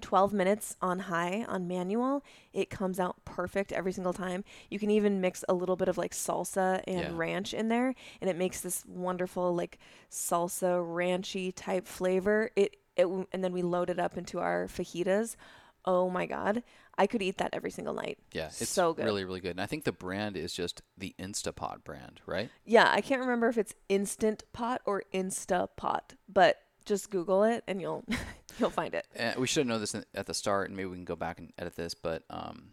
[0.00, 4.90] 12 minutes on high on manual it comes out perfect every single time you can
[4.90, 7.10] even mix a little bit of like salsa and Yeah.
[7.12, 9.78] ranch in there and it makes this wonderful like
[10.10, 15.36] salsa ranchy type flavor it, it and then we load it up into our fajitas
[15.84, 16.62] oh my god
[16.98, 18.46] i could eat that every single night Yeah.
[18.46, 19.52] It's so good really, really good.
[19.52, 22.50] And I think the brand is just the Instapot brand, right?
[22.64, 27.62] yeah i can't remember if it's instant pot or insta pot but just google it
[27.68, 28.04] and you'll
[28.58, 30.96] you'll find it Uh, we should have known this at the start, and maybe we
[30.96, 31.94] can go back and edit this.
[31.94, 32.70] But um,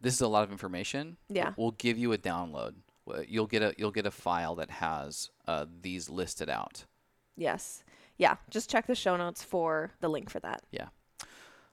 [0.00, 1.16] this is a lot of information.
[1.28, 1.52] Yeah.
[1.56, 2.74] We'll give you a download.
[3.28, 6.84] You'll get a you'll get a file that has uh, these listed out.
[7.36, 7.82] yes
[8.18, 10.88] yeah just check the show notes for the link for that Yeah.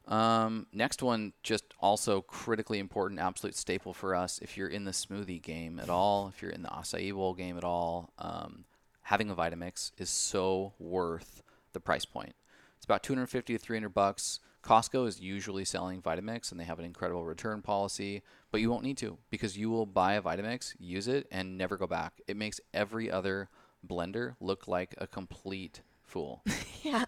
[0.08, 4.39] Um, next one, just also critically important, absolute staple for us.
[4.41, 7.58] If you're in the smoothie game at all, if you're in the acai bowl game
[7.58, 8.63] at all, um,
[9.02, 11.41] having a Vitamix is so worth
[11.74, 12.34] the price point.
[12.78, 14.40] It's about 250 to 300 bucks.
[14.64, 18.22] Costco is usually selling Vitamix, and they have an incredible return policy.
[18.52, 21.78] But you won't need to because you will buy a Vitamix, use it, and never
[21.78, 22.22] go back.
[22.28, 23.50] It makes every other
[23.88, 26.44] blender look like a complete fool.
[26.84, 27.04] Yeah.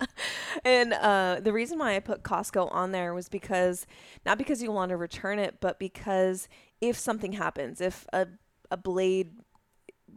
[0.65, 3.88] And uh, the reason why I put Costco on there was because,
[4.26, 6.50] not because you want to return it, but because
[6.82, 8.28] if something happens, if a,
[8.69, 9.38] a blade,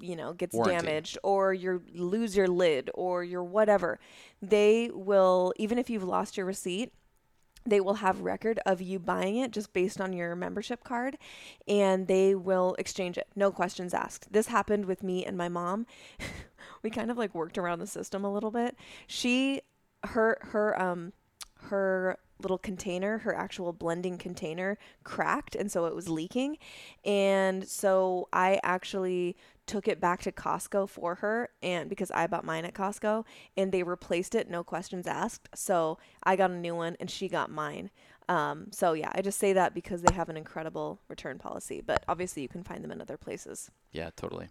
[0.01, 0.87] you know, gets Warranty.
[0.87, 3.99] damaged or you lose your lid or your whatever,
[4.41, 6.93] they will, even if you've lost your receipt,
[7.65, 11.17] they will have record of you buying it just based on your membership card
[11.69, 13.29] and they will exchange it.
[13.37, 14.33] No questions asked.
[14.33, 15.87] This happened with me and my mom.
[16.83, 18.77] We kind of like worked around the system a little bit.
[19.07, 19.63] She
[20.05, 21.13] her her um
[21.69, 26.59] her little container her actual blending container cracked and so it was leaking.
[27.05, 32.45] And so i actually took it back to Costco for her and because I bought
[32.45, 33.25] mine at Costco
[33.57, 35.49] and they replaced it no questions asked.
[35.55, 37.91] So I got a new one and she got mine.
[38.29, 42.05] Um, so yeah, I just say that because they have an incredible return policy, but
[42.09, 43.71] obviously you can find them in other places.
[43.93, 44.49] Yeah, totally.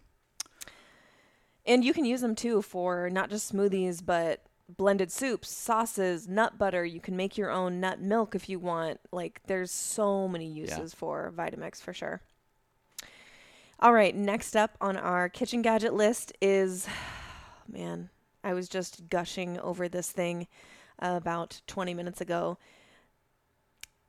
[1.64, 6.58] And you can use them too for not just smoothies, but blended soups, sauces, nut
[6.58, 6.84] butter.
[6.84, 9.00] You can make your own nut milk if you want.
[9.12, 10.98] Like there's so many uses yeah.
[10.98, 12.22] for Vitamix for sure.
[13.82, 16.86] All right, next up on our kitchen gadget list is
[17.68, 18.10] man,
[18.44, 20.46] I was just gushing over this thing
[21.00, 22.58] about 20 minutes ago.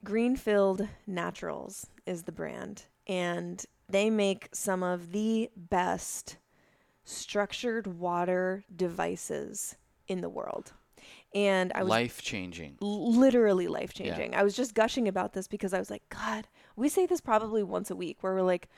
[0.04, 6.38] Greenfield Naturals is the brand, and they make some of the best
[7.04, 9.76] structured water devices
[10.08, 10.74] in the world.
[11.34, 14.34] And I was life changing, literally life changing.
[14.34, 14.40] Yeah.
[14.40, 17.64] I was just gushing about this because I was like, God, we say this probably
[17.64, 18.70] once a week where we're like,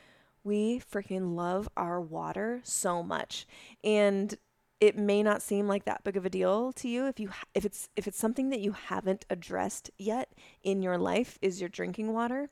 [0.46, 3.46] we freaking love our water so much.
[3.84, 4.38] And
[4.80, 7.66] it may not seem like that big of a deal to you if you if
[7.66, 12.14] it's if it's something that you haven't addressed yet in your life is your drinking
[12.14, 12.50] water.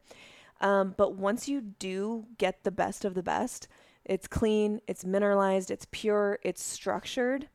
[0.62, 3.67] Um, but once you do get the best of the best,
[4.06, 7.49] it's clean, it's mineralized, it's pure, it's structured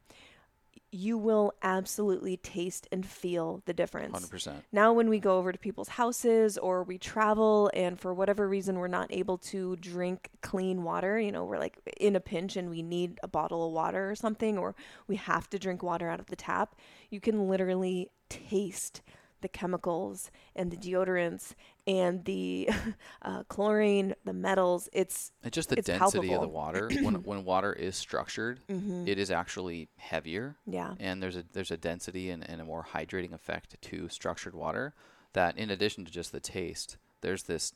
[0.90, 4.18] you will absolutely taste and feel the difference.
[4.18, 4.62] 100%.
[4.72, 8.78] Now, when we go over to people's houses or we travel and for whatever reason
[8.78, 12.70] we're not able to drink clean water, you know, we're like in a pinch and
[12.70, 14.74] we need a bottle of water or something, or
[15.06, 16.74] we have to drink water out of the tap,
[17.10, 19.02] you can literally taste
[19.40, 21.54] the chemicals and the deodorants
[21.86, 22.68] and the
[23.22, 24.88] uh, chlorine, the metals.
[24.92, 26.34] It's and just the it's density palpable.
[26.34, 26.90] of the water.
[27.02, 29.06] when when water is structured, mm-hmm.
[29.06, 30.56] it is actually heavier.
[30.66, 34.54] Yeah, and there's a there's a density and, and a more hydrating effect to structured
[34.54, 34.94] water.
[35.34, 37.72] That in addition to just the taste, there's this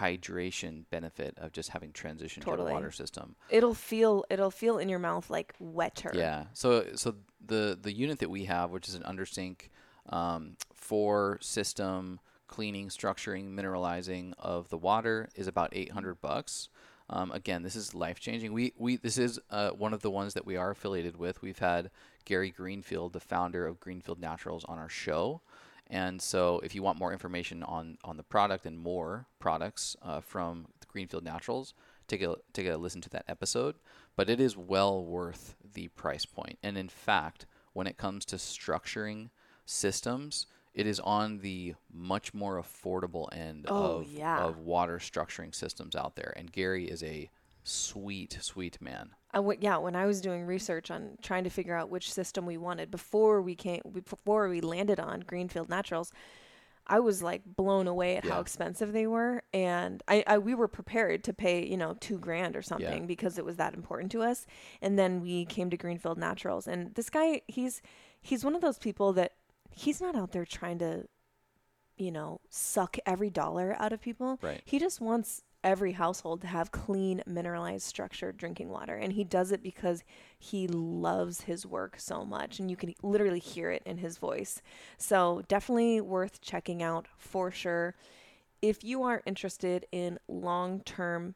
[0.00, 2.70] hydration benefit of just having transitioned totally.
[2.70, 3.36] your water system.
[3.50, 6.10] It'll feel it'll feel in your mouth like wetter.
[6.14, 6.44] Yeah.
[6.52, 9.68] So so the the unit that we have, which is an undersink
[10.10, 16.68] um, for system cleaning, structuring, mineralizing of the water is about 800 bucks.
[17.10, 18.52] Um, again, this is life changing.
[18.52, 21.42] We we this is uh, one of the ones that we are affiliated with.
[21.42, 21.90] We've had
[22.24, 25.42] Gary Greenfield, the founder of Greenfield Naturals, on our show.
[25.88, 30.20] And so, if you want more information on on the product and more products uh,
[30.20, 31.74] from Greenfield Naturals,
[32.08, 33.74] take a take a listen to that episode.
[34.16, 36.58] But it is well worth the price point.
[36.62, 39.28] And in fact, when it comes to structuring
[39.64, 44.44] systems, it is on the much more affordable end oh, of, yeah.
[44.44, 46.32] of water structuring systems out there.
[46.36, 47.30] And Gary is a
[47.62, 49.10] sweet, sweet man.
[49.32, 52.44] Uh, w- yeah, when I was doing research on trying to figure out which system
[52.44, 56.12] we wanted before we came, before we landed on Greenfield Naturals,
[56.86, 58.34] I was like blown away at yeah.
[58.34, 62.18] how expensive they were, and I, I, we were prepared to pay you know two
[62.18, 63.06] grand or something yeah.
[63.06, 64.46] because it was that important to us.
[64.82, 67.80] And then we came to Greenfield Naturals, and this guy, he's
[68.20, 69.32] he's one of those people that
[69.74, 71.06] he's not out there trying to,
[71.96, 74.38] you know, suck every dollar out of people.
[74.42, 74.62] Right.
[74.64, 78.96] He just wants every household to have clean, mineralized, structured drinking water.
[78.96, 80.04] And he does it because
[80.38, 82.58] he loves his work so much.
[82.58, 84.60] And you can literally hear it in his voice.
[84.98, 87.94] So, definitely worth checking out for sure.
[88.60, 91.34] If you are interested in long term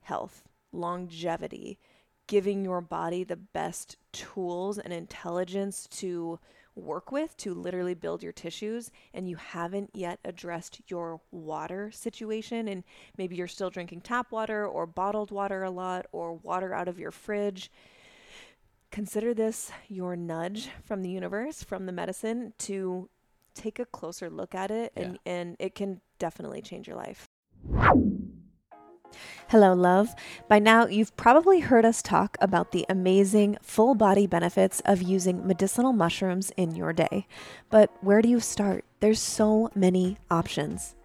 [0.00, 1.78] health, longevity,
[2.26, 6.38] giving your body the best tools and intelligence to
[6.76, 12.68] work with to literally build your tissues and you haven't yet addressed your water situation
[12.68, 12.84] and
[13.16, 16.98] maybe you're still drinking tap water or bottled water a lot or water out of
[16.98, 17.70] your fridge
[18.90, 23.08] consider this your nudge from the universe from the medicine to
[23.54, 25.32] take a closer look at it and yeah.
[25.32, 27.25] and it can definitely change your life
[29.48, 30.14] Hello, love.
[30.48, 35.46] By now, you've probably heard us talk about the amazing full body benefits of using
[35.46, 37.26] medicinal mushrooms in your day.
[37.70, 38.84] But where do you start?
[39.00, 40.96] There's so many options.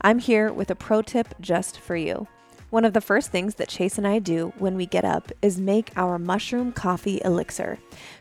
[0.00, 2.26] I'm here with a pro tip just for you.
[2.70, 5.60] One of the first things that Chase and I do when we get up is
[5.60, 7.80] make our mushroom coffee elixir.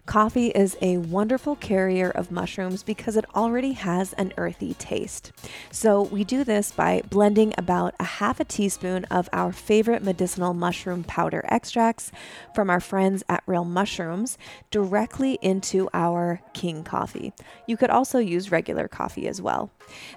[0.10, 5.32] Coffee is a wonderful carrier of mushrooms because it already has an earthy taste.
[5.69, 10.56] So we do this by blending about a half a teaspoon of our favorite medicinal
[10.56, 12.12] mushroom powder extracts
[12.56, 14.39] from our friends at Real Mushrooms
[14.72, 17.32] directly into our King coffee.
[17.67, 19.69] You could also use regular coffee as well.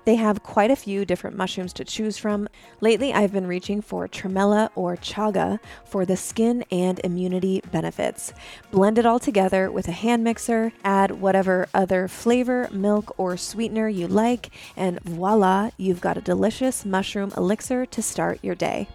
[0.06, 2.48] They have quite a few different mushrooms to choose from.
[2.80, 8.32] Lately, I've been reaching for tremella or chaga for the skin and immunity benefits.
[8.70, 13.88] Blend it all together with a hand mixer, add whatever other flavor, milk, or sweetener
[13.88, 18.88] you like, and voila, you've got a delicious mushroom elixir to start your day.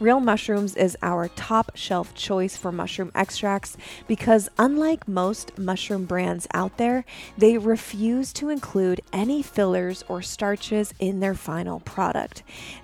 [0.00, 3.76] Real Mushrooms is our top shelf choice for mushroom extracts
[4.06, 7.04] because, unlike most mushroom brands out there,
[7.38, 12.42] they refuse to include any fillers or starches in their final product.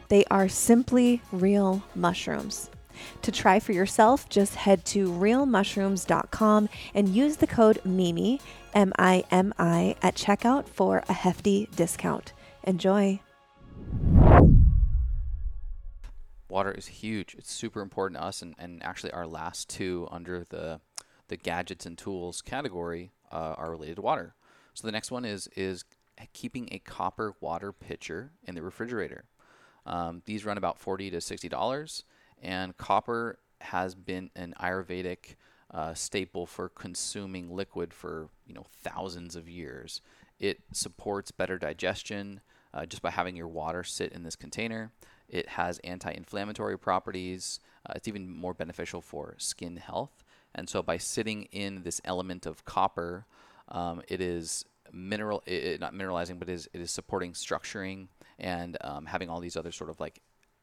[0.09, 2.71] They are simply real mushrooms.
[3.23, 8.41] To try for yourself, just head to realmushrooms.com and use the code MIMI,
[8.75, 12.33] M I M I, at checkout for a hefty discount.
[12.65, 13.21] Enjoy.
[16.49, 17.35] Water is huge.
[17.39, 20.81] It's super important to us, and, and actually, our last two under the
[21.29, 24.35] the gadgets and tools category uh, are related to water.
[24.73, 25.85] So the next one is is
[26.33, 29.25] keeping a copper water pitcher in the refrigerator.
[29.85, 32.05] Um, these run about forty to sixty dollars,
[32.43, 35.37] and copper has been an Ayurvedic
[35.73, 40.01] uh, staple for consuming liquid for you know thousands of years.
[40.39, 42.41] It supports better digestion
[42.73, 44.93] uh, just by having your water sit in this container.
[45.29, 47.61] It has anti-inflammatory properties.
[47.85, 50.25] Uh, it's even more beneficial for skin health.
[50.55, 53.27] And so by sitting in this element of copper,
[53.69, 58.79] um, it is mineral, it, not mineralizing, but it is, it is supporting structuring and
[58.81, 60.21] um, having all these other sort of like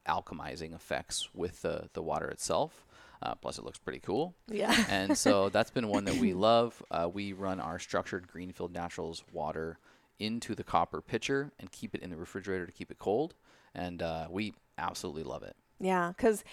[0.08, 2.86] alchemizing effects with the, the water itself.
[3.22, 4.36] Uh, plus, it looks pretty cool.
[4.50, 4.86] Yeah.
[4.90, 6.82] and so that's been one that we love.
[6.92, 9.80] Uh, we run our structured Greenfield Naturals water
[10.20, 13.36] into the copper pitcher and keep it in the refrigerator to keep it cold
[13.76, 15.56] and uh, we absolutely love it.
[15.80, 16.44] Yeah, because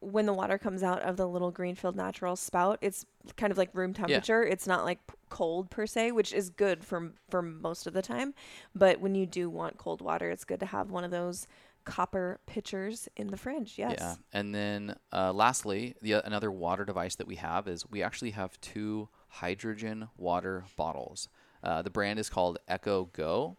[0.00, 3.04] when the water comes out of the little Greenfield Natural spout, it's
[3.36, 4.44] kind of like room temperature.
[4.44, 4.52] Yeah.
[4.52, 8.32] It's not like cold per se, which is good for for most of the time.
[8.74, 11.46] But when you do want cold water, it's good to have one of those
[11.84, 13.74] copper pitchers in the fridge.
[13.76, 13.96] Yes.
[13.98, 18.32] Yeah, and then uh, lastly, the another water device that we have is we actually
[18.32, 21.28] have two hydrogen water bottles.
[21.62, 23.56] Uh, the brand is called Echo Go,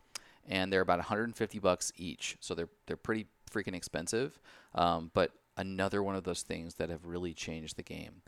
[0.47, 2.37] and they're about 150 bucks each.
[2.39, 4.39] So they're they're pretty freaking expensive.
[4.75, 8.21] Um, but another one of those things that have really changed the game.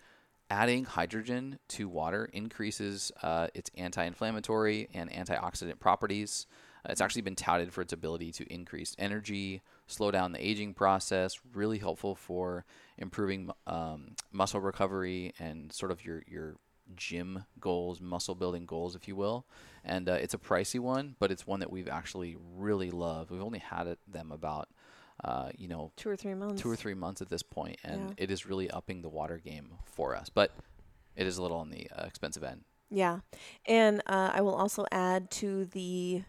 [0.50, 6.46] Adding hydrogen to water increases uh, its anti-inflammatory and antioxidant properties.
[6.86, 10.74] Uh, it's actually been touted for its ability to increase energy, slow down the aging
[10.74, 11.40] process.
[11.54, 12.66] Really helpful for
[12.98, 16.56] improving um, muscle recovery and sort of your your
[16.96, 19.46] gym goals, muscle building goals, if you will.
[19.84, 23.32] And uh, it's a pricey one, but it's one that we've actually really loved.
[23.32, 24.70] We've only had it, them about,
[25.24, 26.62] uh, you know, two or three months.
[26.62, 28.14] Two or three months at this point, and yeah.
[28.18, 30.30] it is really upping the water game for us.
[30.30, 30.52] But
[31.16, 32.62] it is a little on the uh, expensive end.
[32.92, 33.20] Yeah,
[33.66, 36.24] and uh, I will also add to the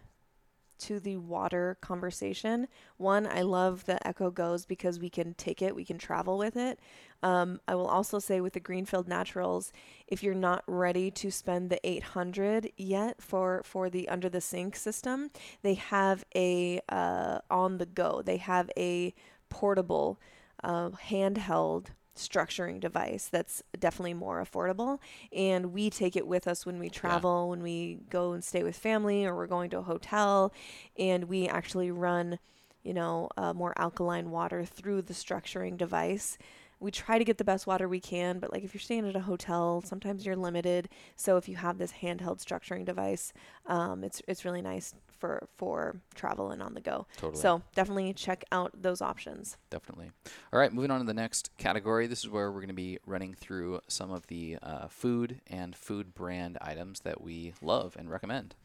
[0.79, 2.67] to the water conversation.
[2.97, 6.55] One, I love the Echo Goes because we can take it, we can travel with
[6.55, 6.79] it.
[7.23, 9.71] Um, I will also say with the Greenfield Naturals,
[10.07, 14.75] if you're not ready to spend the 800 yet for for the under the sink
[14.75, 15.31] system,
[15.63, 18.21] they have a uh, on the go.
[18.23, 19.13] They have a
[19.49, 20.19] portable,
[20.63, 24.99] uh, handheld structuring device that's definitely more affordable.
[25.31, 27.49] And we take it with us when we travel, yeah.
[27.49, 30.53] when we go and stay with family, or we're going to a hotel,
[30.97, 32.39] and we actually run,
[32.83, 36.37] you know, uh, more alkaline water through the structuring device
[36.79, 39.15] we try to get the best water we can, but like if you're staying at
[39.15, 40.89] a hotel, sometimes you're limited.
[41.15, 43.33] So if you have this handheld structuring device,
[43.65, 47.05] um, it's it's really nice for for travel and on the go.
[47.17, 47.41] Totally.
[47.41, 49.57] So definitely check out those options.
[49.69, 50.11] Definitely.
[50.53, 52.07] All right, moving on to the next category.
[52.07, 55.75] This is where we're going to be running through some of the uh, food and
[55.75, 58.55] food brand items that we love and recommend.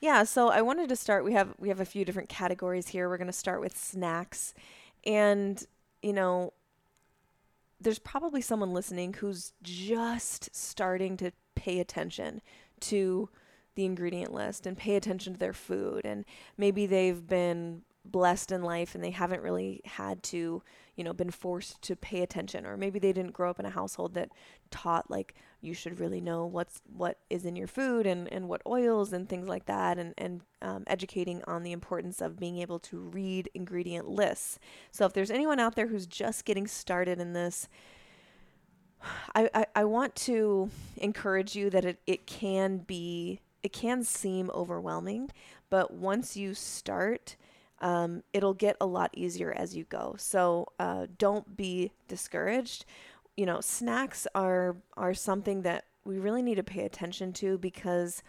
[0.00, 1.24] Yeah, so I wanted to start.
[1.24, 3.08] We have we have a few different categories here.
[3.08, 4.54] We're going to start with snacks,
[5.04, 5.64] and
[6.02, 6.52] you know
[7.80, 12.40] there's probably someone listening who's just starting to pay attention
[12.80, 13.28] to
[13.78, 16.24] the ingredient list and pay attention to their food and
[16.56, 20.60] maybe they've been blessed in life and they haven't really had to,
[20.96, 23.70] you know, been forced to pay attention or maybe they didn't grow up in a
[23.70, 24.30] household that
[24.72, 28.62] taught like you should really know what's what is in your food and, and what
[28.66, 32.80] oils and things like that and, and um, educating on the importance of being able
[32.80, 34.58] to read ingredient lists.
[34.90, 37.68] So if there's anyone out there who's just getting started in this,
[39.36, 44.50] I, I, I want to encourage you that it, it can be it can seem
[44.54, 45.30] overwhelming,
[45.70, 47.36] but once you start,
[47.80, 50.14] um, it'll get a lot easier as you go.
[50.18, 52.84] So uh, don't be discouraged.
[53.36, 58.22] You know, snacks are are something that we really need to pay attention to because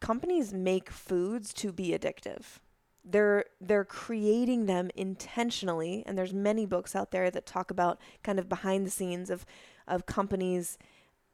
[0.00, 2.58] companies make foods to be addictive.
[3.04, 8.38] They're they're creating them intentionally, and there's many books out there that talk about kind
[8.38, 9.44] of behind the scenes of
[9.88, 10.78] of companies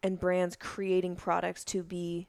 [0.02, 2.28] and brands creating products to be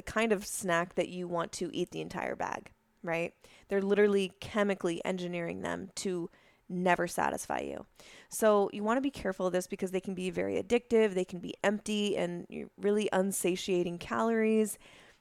[0.00, 2.70] the kind of snack that you want to eat the entire bag,
[3.02, 3.34] right?
[3.68, 6.30] They're literally chemically engineering them to
[6.70, 7.84] never satisfy you.
[8.30, 11.26] So you want to be careful of this because they can be very addictive, they
[11.26, 12.46] can be empty and
[12.78, 14.78] really unsatiating calories.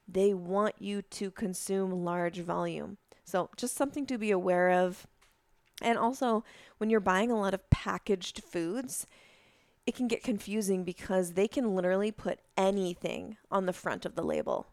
[0.08, 3.00] They want you to consume large volume.
[3.26, 5.06] So just something to be aware of.
[5.82, 6.46] And also,
[6.78, 9.06] when you're buying a lot of packaged foods,
[9.90, 14.22] it can get confusing because they can literally put anything on the front of the
[14.22, 14.68] label.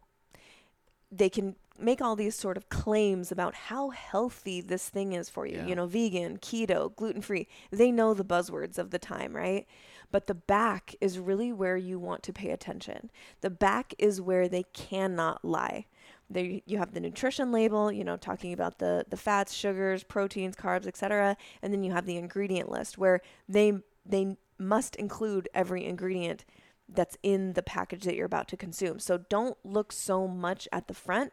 [1.10, 5.46] They can make all these sort of claims about how healthy this thing is for
[5.46, 5.56] you.
[5.56, 5.66] Yeah.
[5.68, 7.48] You know, vegan, keto, gluten free.
[7.70, 9.66] They know the buzzwords of the time, right?
[10.12, 13.10] But the back is really where you want to pay attention.
[13.40, 15.86] The back is where they cannot lie.
[16.28, 20.56] There you have the nutrition label, you know, talking about the the fats, sugars, proteins,
[20.56, 21.38] carbs, etc.
[21.62, 26.44] And then you have the ingredient list where they they must include every ingredient
[26.88, 28.98] that's in the package that you're about to consume.
[28.98, 31.32] So don't look so much at the front.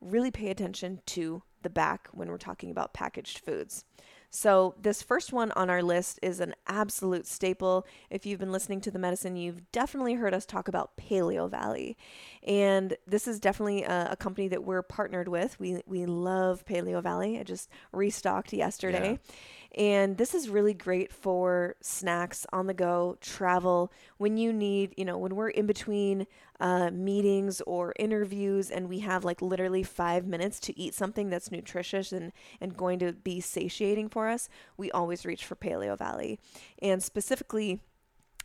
[0.00, 3.84] Really pay attention to the back when we're talking about packaged foods.
[4.30, 7.86] So, this first one on our list is an absolute staple.
[8.10, 11.96] If you've been listening to the medicine, you've definitely heard us talk about Paleo Valley.
[12.46, 15.58] And this is definitely a, a company that we're partnered with.
[15.58, 17.38] We, we love Paleo Valley.
[17.38, 19.18] I just restocked yesterday.
[19.74, 19.82] Yeah.
[19.82, 25.04] And this is really great for snacks on the go, travel, when you need, you
[25.04, 26.26] know, when we're in between
[26.60, 31.52] uh, meetings or interviews and we have like literally five minutes to eat something that's
[31.52, 36.38] nutritious and, and going to be satiating for us, we always reach for Paleo Valley.
[36.80, 37.80] And specifically,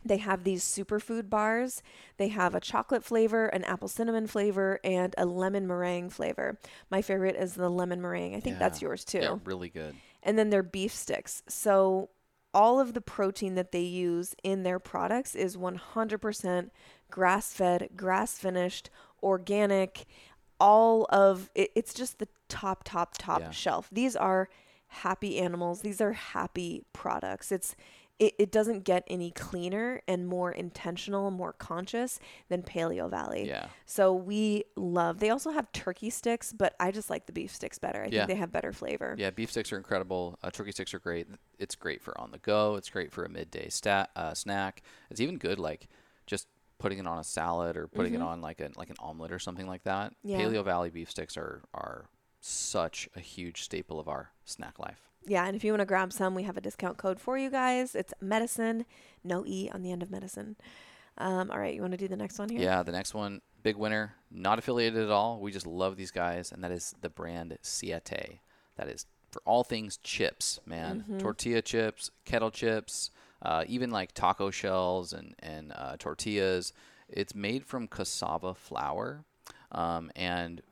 [0.04, 1.82] they have these superfood bars.
[2.18, 6.58] They have a chocolate flavor, an apple cinnamon flavor, and a lemon meringue flavor.
[6.90, 8.34] My favorite is the lemon meringue.
[8.34, 9.96] I think that's yours too Yeah, really good.
[10.24, 11.42] And then their beef sticks.
[11.48, 12.10] So
[12.52, 16.70] all of the protein that they use in their products is 100%
[17.10, 18.90] grass fed, grass finished,
[19.22, 20.04] organic.
[20.60, 23.50] All of it, it's just the top, top, top Yeah.
[23.50, 23.88] shelf.
[23.92, 24.48] These are
[24.86, 25.82] happy animals.
[25.82, 27.50] These are happy products.
[27.50, 27.74] It's
[28.18, 33.46] it, it doesn't get any cleaner and more intentional, more conscious than Paleo Valley.
[33.48, 33.66] Yeah.
[33.86, 35.18] So we love.
[35.18, 38.02] They also have turkey sticks, but I just like the beef sticks better.
[38.02, 38.20] I Yeah.
[38.20, 39.16] think they have better flavor.
[39.18, 40.38] Yeah, beef sticks are incredible.
[40.42, 41.26] Uh, turkey sticks are great.
[41.58, 42.76] It's great for on the go.
[42.76, 44.82] It's great for a midday stat, uh, snack.
[45.10, 45.88] It's even good like
[46.26, 46.46] just
[46.78, 49.38] putting it on a salad or putting it on like a like an omelet or
[49.38, 50.10] something like that.
[50.10, 50.28] Mm-hmm.
[50.28, 50.38] Yeah.
[50.40, 52.06] Paleo Valley beef sticks are are
[52.40, 55.10] such a huge staple of our snack life.
[55.26, 57.50] Yeah, and if you want to grab some, we have a discount code for you
[57.50, 57.94] guys.
[57.94, 58.84] It's medicine,
[59.22, 60.56] no E on the end of medicine.
[61.16, 62.60] Um, all right, you want to do the next one here?
[62.60, 65.40] Yeah, the next one, big winner, not affiliated at all.
[65.40, 68.40] We just love these guys, and that is the brand Siete.
[68.76, 71.04] That is for all things chips, man.
[71.18, 73.10] Tortilla chips, kettle chips,
[73.42, 76.72] uh, even like taco shells and and uh, tortillas.
[77.08, 79.24] It's made from cassava flour,
[79.70, 80.62] um, and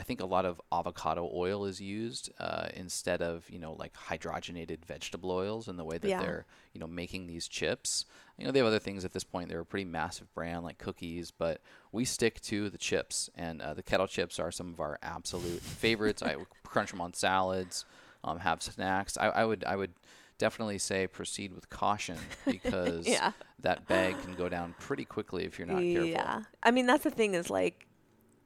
[0.00, 3.92] I think a lot of avocado oil is used uh, instead of you know like
[3.92, 6.20] hydrogenated vegetable oils in the way that Yeah.
[6.22, 8.06] they're you know making these chips.
[8.38, 9.50] You know they have other things at this point.
[9.50, 11.60] They're a pretty massive brand like cookies, but
[11.92, 15.60] we stick to the chips, and uh, the kettle chips are some of our absolute
[15.60, 16.22] favorites.
[16.22, 17.84] I would crunch them on salads,
[18.24, 19.18] um, have snacks.
[19.18, 19.92] I, I would I would
[20.38, 23.32] definitely say proceed with caution because Yeah.
[23.58, 26.08] that bag can go down pretty quickly if you're not careful.
[26.08, 26.42] Yeah.
[26.62, 27.86] I mean, that's the thing is like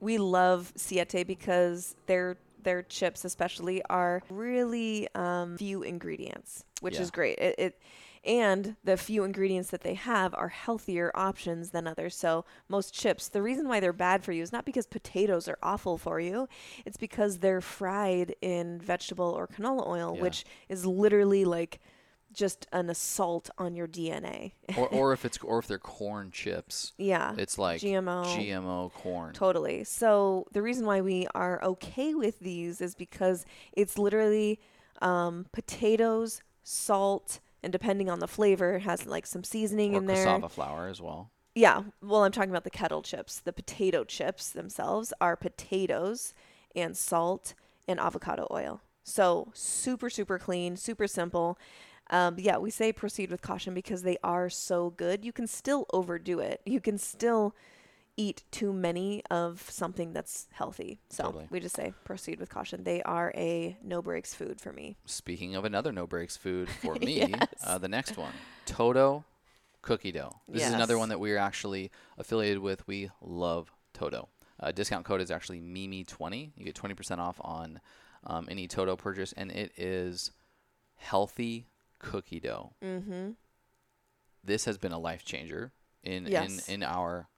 [0.00, 7.02] we love Siete because their their chips especially are really um, few ingredients, which Yeah.
[7.02, 7.38] is great.
[7.38, 7.80] It, it
[8.24, 12.16] and the few ingredients that they have are healthier options than others.
[12.16, 15.58] So most chips, the reason why they're bad for you is not because potatoes are
[15.62, 16.48] awful for you.
[16.86, 20.22] It's because they're fried in vegetable or canola oil, Yeah.
[20.22, 21.80] which is literally like
[22.34, 24.52] just an assault on your DNA.
[24.76, 27.34] or, or if it's or if they're corn chips, yeah.
[27.38, 28.24] it's like GMO.
[28.26, 29.32] GMO corn.
[29.32, 29.84] Totally.
[29.84, 34.60] So the reason why we are okay with these is because it's literally
[35.00, 40.06] um, potatoes, salt, and depending on the flavor, it has like some seasoning or in
[40.06, 40.16] there.
[40.16, 41.30] And cassava flour as well.
[41.54, 41.84] Yeah.
[42.02, 43.40] Well, I'm talking about the kettle chips.
[43.40, 46.34] The potato chips themselves are potatoes
[46.74, 47.54] and salt
[47.86, 48.82] and avocado oil.
[49.04, 51.58] So super, super clean, super simple.
[52.10, 55.24] Um, yeah, we say proceed with caution because they are so good.
[55.24, 56.60] You can still overdo it.
[56.66, 57.54] You can still
[58.16, 61.00] eat too many of something that's healthy.
[61.10, 61.46] So Totally.
[61.50, 62.84] we just say proceed with caution.
[62.84, 64.96] They are a no breaks food for me.
[65.04, 67.48] Speaking of another no breaks food for me, Yes.
[67.64, 68.32] uh, the next one,
[68.66, 69.24] Toto
[69.82, 70.32] cookie dough.
[70.48, 72.86] This is another one that we are actually affiliated with.
[72.86, 74.28] We love Toto.
[74.60, 76.52] Uh, discount code is actually Mimi20.
[76.56, 77.80] You get 20% off on
[78.24, 80.30] um, any Toto purchase, and it is
[80.96, 81.66] healthy
[82.10, 82.72] cookie dough.
[82.82, 83.30] Mm-hmm.
[84.42, 86.68] This has been a life changer in Yes.
[86.68, 87.28] in in our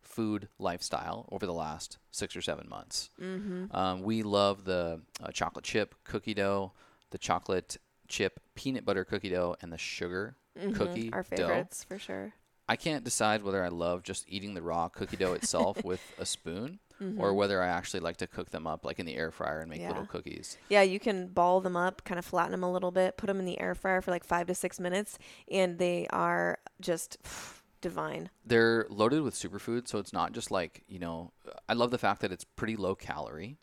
[0.00, 3.10] food lifestyle over the last six or seven months.
[3.20, 3.74] Mm-hmm.
[3.76, 6.72] Um, we love the uh, chocolate chip cookie dough,
[7.10, 7.76] the chocolate
[8.08, 10.36] chip peanut butter cookie dough, and the sugar
[10.74, 11.14] cookie Mm-hmm.
[11.14, 11.36] Our dough.
[11.36, 12.32] favorites for sure.
[12.68, 16.26] I can't decide whether I love just eating the raw cookie dough itself with a
[16.26, 17.18] spoon Mm-hmm.
[17.18, 19.70] or whether I actually like to cook them up like in the air fryer and
[19.70, 20.58] make little cookies.
[20.68, 23.38] Yeah, you can ball them up, kind of flatten them a little bit, put them
[23.38, 25.18] in the air fryer for like five to six minutes,
[25.50, 27.16] and they are just
[27.80, 28.28] divine.
[28.44, 31.32] They're loaded with superfood, so it's not just like, you know,
[31.68, 33.56] I love the fact that it's pretty low calorie.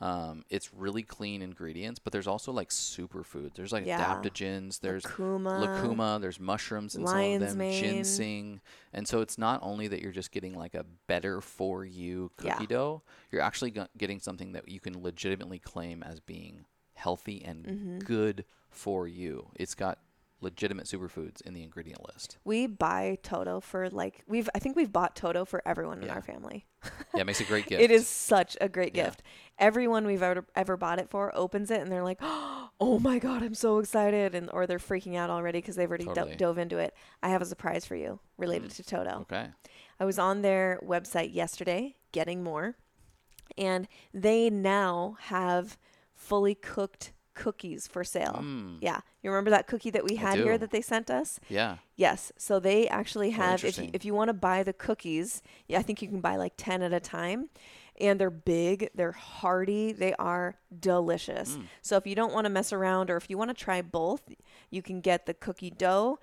[0.00, 3.54] Um, it's really clean ingredients, but there's also like superfoods.
[3.54, 3.98] There's like Yeah.
[3.98, 5.60] adaptogens, there's Kurkuma.
[5.60, 7.72] lucuma, there's mushrooms in some of lion's them, mane.
[7.80, 8.60] ginseng.
[8.92, 12.62] And so it's not only that you're just getting like a better for you cookie
[12.64, 12.66] Yeah.
[12.66, 16.64] dough, you're actually getting something that you can legitimately claim as being
[16.94, 17.98] healthy and Mm-hmm.
[18.00, 19.50] good for you.
[19.54, 19.98] It's got
[20.44, 22.38] legitimate superfoods in the ingredient list.
[22.44, 26.14] We buy Toto for like we've I think we've bought Toto for everyone in Yeah.
[26.14, 26.66] our family.
[27.14, 27.82] Yeah, it makes a great gift.
[27.86, 29.04] It is such a great Yeah.
[29.06, 29.22] gift.
[29.58, 33.42] Everyone we've ever ever bought it for opens it and they're like, "Oh my god,
[33.42, 36.78] I'm so excited!" and or they're freaking out already because they've already do- dove into
[36.78, 36.94] it.
[37.22, 38.76] I have a surprise for you related Mm.
[38.76, 39.18] to Toto.
[39.22, 39.48] Okay.
[39.98, 42.76] I was on their website yesterday, getting more,
[43.56, 45.78] and they now have
[46.14, 48.40] fully cooked cookies for sale.
[48.42, 51.40] Mm, Yeah, you remember that cookie that we had here that they sent us?
[51.48, 51.76] yeah.
[51.96, 52.32] Yes.
[52.36, 55.78] So they actually Oh, have if you, if you want to buy the cookies, yeah,
[55.78, 57.50] I think you can buy like 10 at a time.
[58.00, 61.54] And they're big, they're hearty, they are delicious.
[61.56, 61.66] Mm.
[61.80, 64.22] So if you don't want to mess around or if you want to try both,
[64.70, 66.18] you can get the cookie dough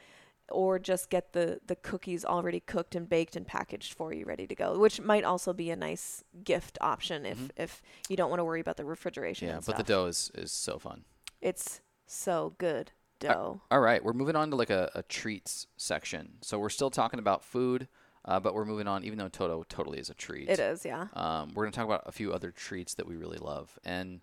[0.51, 4.45] or just get the the cookies already cooked and baked and packaged for you ready
[4.47, 8.39] to go, which might also be a nice gift option if if you don't want
[8.39, 9.57] to worry about the refrigeration Mm-hmm.
[9.57, 11.03] Yeah, but the dough is, is so fun.
[11.41, 13.61] it's so good dough.
[13.71, 16.33] All right, we're moving on to like a, a treats section.
[16.41, 17.87] So we're still talking about food,
[18.25, 20.49] uh, but we're moving on, even though Toto totally is a treat.
[20.49, 21.07] It is, yeah.
[21.13, 24.21] Um, we're gonna talk about a few other treats that we really love, and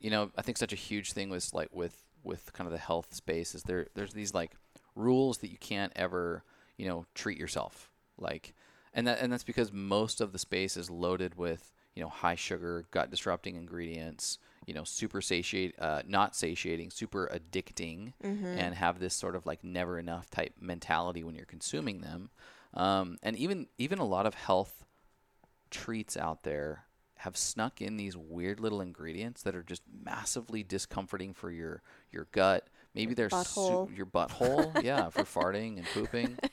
[0.00, 2.78] you know, I think such a huge thing was like with with kind of the
[2.78, 4.52] health space is there there's these like
[4.94, 6.44] rules that you can't ever
[6.76, 8.54] you know treat yourself like,
[8.94, 12.34] and that and that's because most of the space is loaded with you know high
[12.34, 14.38] sugar, gut disrupting ingredients.
[14.64, 18.12] You know, super satiate, uh, not satiating, super addicting,
[18.58, 22.30] and have this sort of like never enough type mentality when you're consuming them.
[22.74, 24.84] Um, and even even a lot of health
[25.70, 26.84] treats out there
[27.16, 32.28] have snuck in these weird little ingredients that are just massively discomforting for your your
[32.32, 32.68] gut.
[32.94, 33.94] Maybe they're butthole.
[33.96, 36.38] your butthole, yeah, for farting and pooping.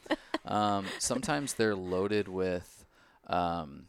[0.46, 2.86] Um, sometimes they're loaded with,
[3.28, 3.88] um,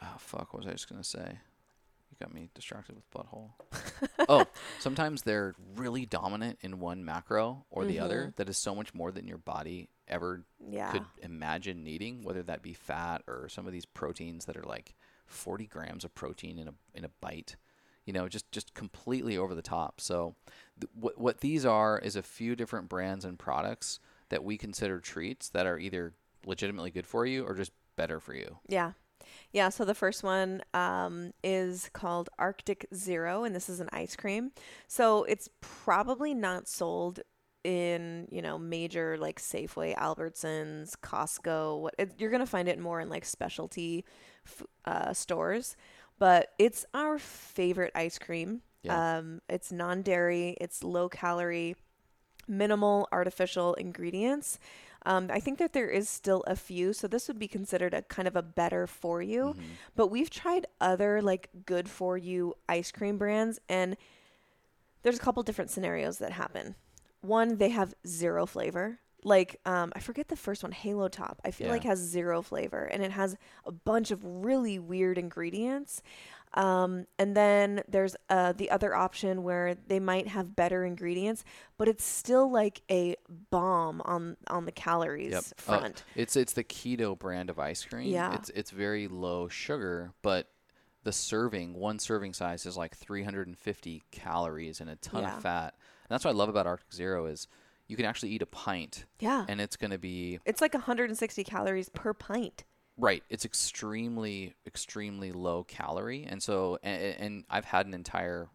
[0.00, 1.38] oh fuck, what was I just gonna say?
[2.10, 3.50] You got me distracted with butthole.
[4.28, 4.46] oh,
[4.78, 9.10] sometimes they're really dominant in one macro or the other that is so much more
[9.10, 10.92] than your body ever Yeah.
[10.92, 14.94] could imagine needing, whether that be fat or some of these proteins that are like
[15.26, 17.56] 40 grams of protein in a in a bite,
[18.04, 20.00] you know, just just completely over the top.
[20.00, 20.34] So,
[20.80, 24.98] th- what what these are is a few different brands and products that we consider
[24.98, 26.14] treats that are either
[26.46, 28.58] legitimately good for you or just better for you.
[28.68, 28.92] Yeah.
[29.52, 34.16] Yeah, so the first one um, is called Arctic Zero, and this is an ice
[34.16, 34.50] cream.
[34.88, 37.20] So it's probably not sold
[37.64, 41.80] in, you know, major like Safeway, Albertsons, Costco.
[41.80, 44.04] What it, you're gonna find it more in like specialty
[44.46, 45.76] f- uh, stores,
[46.18, 48.62] but it's our favorite ice cream.
[48.82, 49.18] Yeah.
[49.18, 51.76] Um, it's non-dairy, it's low calorie,
[52.48, 54.58] minimal artificial ingredients.
[55.04, 58.02] Um, I think that there is still a few, so this would be considered a
[58.02, 59.46] kind of a better for you.
[59.46, 59.62] Mm-hmm.
[59.96, 63.96] But we've tried other like good for you ice cream brands, and
[65.02, 66.76] there's a couple different scenarios that happen.
[67.20, 68.98] One, they have zero flavor.
[69.24, 71.40] Like um, I forget the first one, Halo Top.
[71.44, 71.72] I feel Yeah.
[71.74, 76.02] like has zero flavor, and it has a bunch of really weird ingredients.
[76.54, 81.44] Um, and then there's uh, the other option where they might have better ingredients,
[81.78, 83.16] but it's still like a
[83.50, 85.44] bomb on on the calories Yep.
[85.66, 86.04] Uh, front.
[86.16, 88.08] it's it's the keto brand of ice cream.
[88.10, 88.34] Yeah.
[88.34, 90.48] It's it's very low sugar, but
[91.04, 95.36] the serving, one serving size is like 350 calories and a ton Yeah.
[95.36, 95.74] of fat.
[96.08, 97.48] that's what I love about Arctic Zero is
[97.92, 99.44] you can actually eat a pint Yeah.
[99.48, 102.64] and it's going to be it's like 160 calories per pint.
[102.96, 103.22] right.
[103.28, 108.48] It's extremely extremely low calorie, and so and, and I've had an entire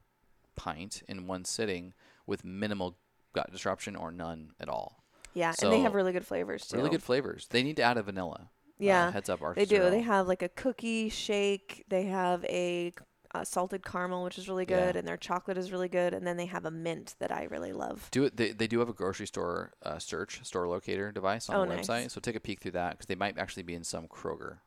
[0.55, 1.93] pint in one sitting
[2.25, 2.97] with minimal
[3.33, 5.03] gut disruption or none at all.
[5.35, 6.77] Yeah, and they have really good flavors too.
[6.77, 7.45] Really good flavors.
[7.51, 8.49] They need to add a vanilla.
[8.79, 9.89] Yeah, Uh, heads up, They Arctic do.
[9.91, 11.83] They have like a cookie shake.
[11.89, 12.91] They have a
[13.39, 14.99] uh, salted caramel, which is really good, Yeah.
[14.99, 16.13] and their chocolate is really good.
[16.13, 18.07] And then they have a mint that I really love.
[18.11, 18.38] Do it.
[18.38, 21.75] They, they do have a grocery store uh, search store locator device on Oh, the
[21.75, 21.88] nice.
[21.88, 22.11] website.
[22.11, 24.57] So take a peek through that because they might actually be in some Kroger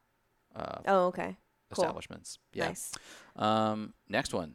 [0.55, 1.37] uh, Oh, okay.
[1.73, 1.85] Cool.
[1.85, 2.39] establishments.
[2.53, 2.69] Yeah.
[2.69, 2.93] Nice.
[3.37, 4.55] Um, next one,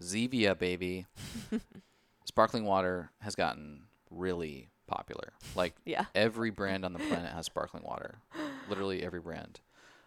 [0.00, 1.06] Zevia, baby.
[2.24, 5.32] Sparkling water has gotten really popular.
[5.54, 6.04] Like Yeah.
[6.14, 8.16] every brand on the planet has sparkling water.
[8.68, 9.60] Literally every brand.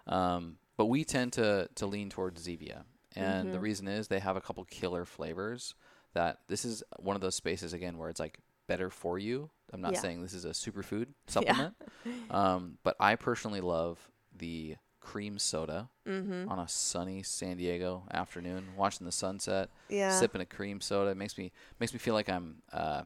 [0.07, 2.83] Um, but we tend to to lean towards Zevia,
[3.15, 3.61] and the Mhm.
[3.61, 5.75] reason is they have a couple killer flavors.
[6.13, 9.49] That this is one of those spaces again where it's like better for you.
[9.73, 10.01] I'm not Yeah.
[10.01, 11.75] saying this is a superfood supplement,
[12.29, 13.99] um, but I personally love
[14.37, 16.49] the cream soda Mm-hmm.
[16.49, 20.09] on a sunny San Diego afternoon, watching the sunset, Yeah.
[20.19, 21.11] sipping a cream soda.
[21.11, 23.03] It makes me makes me feel like I'm, uh,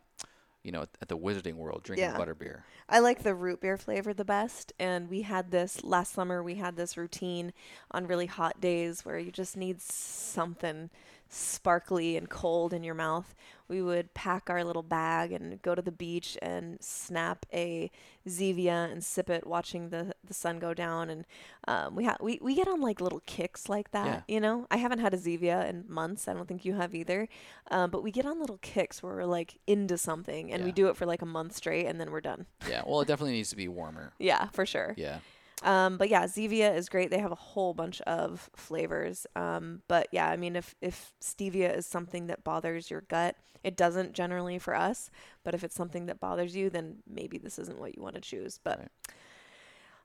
[0.63, 2.17] you know, at, at the Wizarding World drinking Yeah.
[2.17, 2.61] butterbeer.
[2.87, 4.73] I like the root beer flavor the best.
[4.79, 7.53] And we had this last summer, we had this routine
[7.91, 10.89] on really hot days where you just need something
[11.29, 13.33] sparkly and cold in your mouth.
[13.67, 17.91] We would pack our little bag and go to the beach and snap a
[18.27, 21.11] Zevia and sip it, watching the, the sun go down.
[21.11, 21.25] And
[21.67, 24.21] um, we, ha- we we get on like little kicks like that, Yeah.
[24.35, 24.65] you know.
[24.71, 26.27] I haven't had a Zevia in months.
[26.27, 27.27] I don't think you have either.
[27.69, 30.87] Um, but we get on little kicks where we're like into something, and we do
[30.89, 32.47] it for like a month straight, and then we're done.
[32.67, 34.13] Yeah, well, it definitely needs to be warmer.
[34.19, 34.95] Yeah, for sure.
[34.97, 35.19] Yeah,
[35.63, 37.11] Um, but yeah, Zevia is great.
[37.11, 39.27] They have a whole bunch of flavors.
[39.35, 43.75] Um, but yeah, I mean, if if stevia is something that bothers your gut, it
[43.75, 45.09] doesn't generally for us.
[45.43, 48.21] But if it's something that bothers you, then maybe this isn't what you want to
[48.21, 48.59] choose.
[48.63, 48.89] But Right.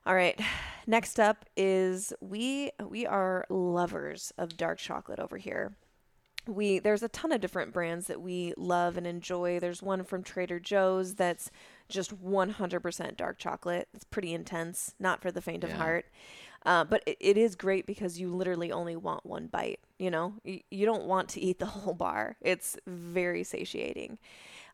[0.05, 0.39] all right,
[0.87, 5.75] next up is we we are lovers of dark chocolate over here.
[6.47, 9.59] We there's a ton of different brands that we love and enjoy.
[9.59, 11.51] There's one from Trader Joe's that's
[11.89, 13.87] just 100% dark chocolate.
[13.93, 15.77] It's pretty intense, not for the faint of Yeah.
[15.77, 16.05] heart.
[16.65, 19.79] Uh, but it, it is great because you literally only want one bite.
[19.99, 22.37] You know, you, you don't want to eat the whole bar.
[22.41, 24.17] It's very satiating.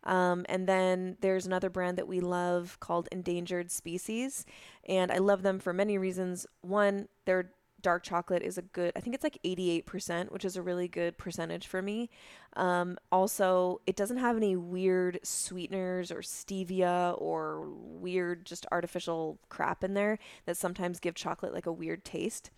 [0.03, 4.45] Um, and then there's another brand that we love called Endangered Species.
[4.87, 6.47] And I love them for many reasons.
[6.61, 7.51] One, their
[7.81, 11.17] dark chocolate is a good, I think it's like 88%, which is a really good
[11.17, 12.09] percentage for me.
[12.55, 19.83] Um, also, it doesn't have any weird sweeteners or stevia or weird just artificial crap
[19.83, 22.51] in there that sometimes give chocolate like a weird taste.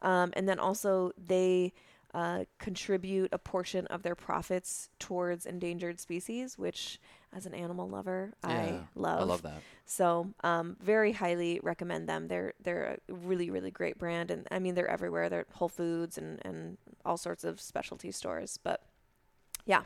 [0.00, 1.72] Um, and then also, they
[2.14, 7.00] uh, contribute a portion of their profits towards endangered species, which,
[7.34, 9.20] as an animal lover, I Yeah, love.
[9.20, 9.64] I love that.
[9.86, 12.28] So, um, very highly recommend them.
[12.28, 15.28] They're they're a really really great brand, and I mean they're everywhere.
[15.28, 18.58] They're Whole Foods and and all sorts of specialty stores.
[18.62, 18.82] But
[19.66, 19.82] yeah,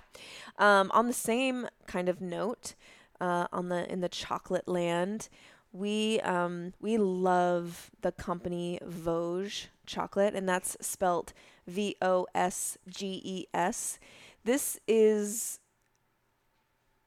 [0.59, 2.75] um, on the same kind of note,
[3.21, 5.29] uh, on the in the chocolate land,
[5.73, 11.33] we um, we love the company Vosges chocolate, and that's spelt
[11.67, 13.99] V O S G E S.
[14.45, 15.61] This is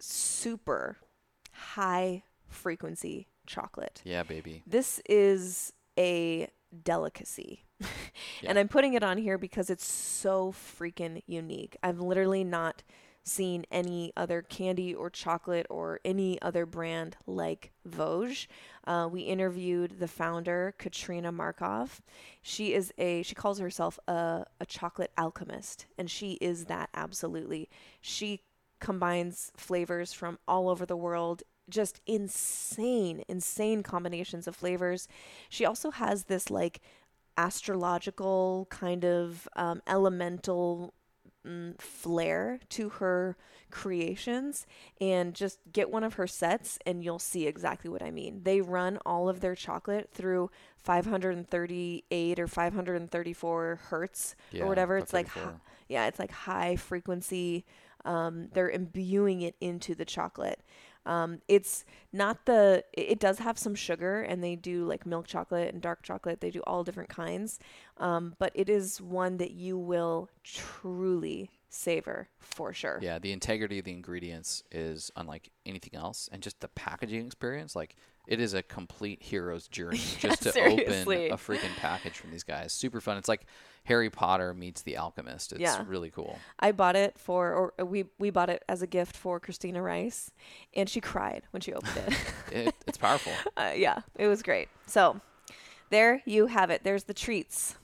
[0.02, 0.98] super
[1.52, 4.02] high frequency chocolate.
[4.04, 4.64] Yeah, baby.
[4.66, 6.48] This is a
[6.84, 7.66] delicacy.
[8.44, 11.78] And I'm putting it on here because it's so freaking unique.
[11.84, 12.82] I've literally not
[13.24, 18.48] seen any other candy or chocolate or any other brand like Vosges.
[18.86, 22.00] Uh, we interviewed the founder, Katrina Markoff.
[22.42, 27.70] She is a she calls herself a, a chocolate alchemist, and she is that absolutely.
[28.02, 28.42] She
[28.82, 35.08] combines flavors from all over the world just insane insane combinations of flavors
[35.50, 36.82] she also has this like
[37.38, 40.94] astrological kind of um, elemental
[41.48, 43.38] mm, flair to her
[43.72, 44.68] creations
[45.00, 48.42] and just get one of her sets and you'll see exactly what I mean.
[48.44, 54.98] They run all of their chocolate through 538 or 534 hertz Yeah, or whatever.
[54.98, 55.54] It's like, hi-
[55.88, 57.66] yeah, it's like high frequency.
[58.06, 60.62] Um, they're imbuing it into the chocolate.
[61.06, 61.84] Um, it's
[62.14, 66.04] not the, it does have some sugar and they do like milk chocolate and dark
[66.04, 66.42] chocolate.
[66.42, 67.60] They do all different kinds.
[67.98, 73.00] Um, but it is one that you will truly savor for sure.
[73.02, 77.76] Yeah, the integrity of the ingredients is unlike anything else, and just the packaging experience.
[77.76, 77.96] Like
[78.28, 80.82] it is a complete hero's journey just to open
[81.32, 82.72] a freaking package from these guys.
[82.72, 83.18] Super fun.
[83.18, 83.46] It's like
[83.86, 85.52] Harry Potter meets The Alchemist.
[85.54, 85.84] It's Yeah.
[85.88, 86.38] really cool.
[86.60, 90.32] I bought it for, or we we bought it as a gift for Christina Rice,
[90.76, 92.14] and she cried when she opened it.
[92.52, 93.32] It, it's powerful.
[93.58, 94.68] uh, yeah, it was great.
[94.86, 95.22] So
[95.90, 96.84] there you have it.
[96.84, 97.76] There's the treats.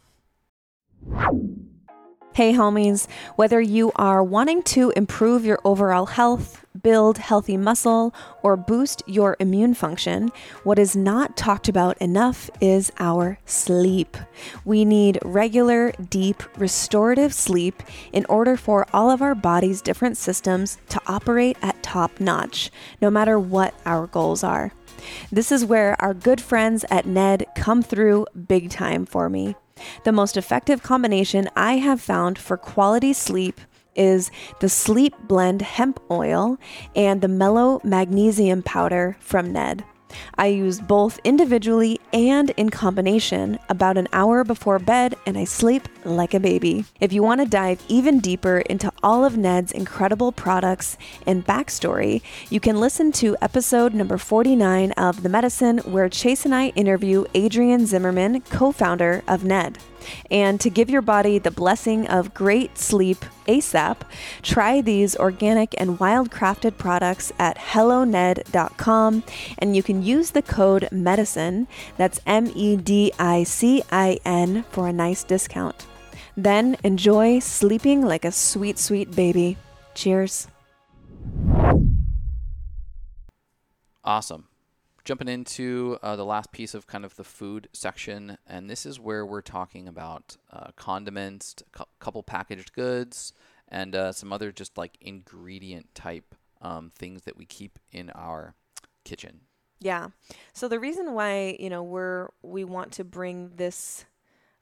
[2.37, 8.13] Hey, homies, whether you are wanting to improve your overall health, build healthy muscle,
[8.43, 10.31] or boost your immune function,
[10.63, 14.17] what is not talked about enough is our sleep.
[14.65, 17.81] We need regular, deep, restorative sleep
[18.13, 22.69] in order for all of our body's different systems to operate at top notch,
[23.01, 24.73] no matter what our goals are.
[25.31, 29.55] This is where our good friends at Ned come through big time for me.
[30.03, 33.59] The most effective combination I have found for quality sleep
[33.95, 36.57] is the Sleep Blend hemp oil
[36.95, 39.83] and the Mellow Magnesium powder from Ned.
[40.37, 45.87] I use both individually and in combination about an hour before bed, and I sleep
[46.05, 46.85] like a baby.
[46.99, 52.21] If you want to dive even deeper into all of Ned's incredible products and backstory,
[52.49, 57.25] you can listen to episode number 49 of The Medicin, where Chase and I interview
[57.33, 59.77] Adrian Zimmerman, co founder of Ned.
[60.29, 63.97] And to give your body the blessing of great sleep ASAP,
[64.41, 69.23] try these organic and wild crafted products at helloned.com
[69.57, 74.65] and you can use the code MEDICIN, that's M E D I C I N,
[74.69, 75.85] for a nice discount.
[76.35, 79.57] Then enjoy sleeping like a sweet, sweet baby.
[79.95, 80.47] Cheers.
[84.03, 84.46] Awesome.
[85.07, 88.99] Jumping into uh, the last piece of kind of the food section, and this is
[88.99, 93.31] where we're talking about uh, condiments, a couple packaged goods,
[93.69, 98.53] and uh, some other just like ingredient type um, things that we keep in our
[99.05, 99.39] kitchen.
[99.79, 100.07] Yeah.
[100.51, 104.03] So the reason why, you know, we're we want to bring this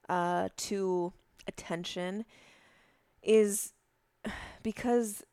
[0.10, 1.12] uh to
[1.48, 2.24] attention
[3.24, 3.74] is
[4.62, 5.24] because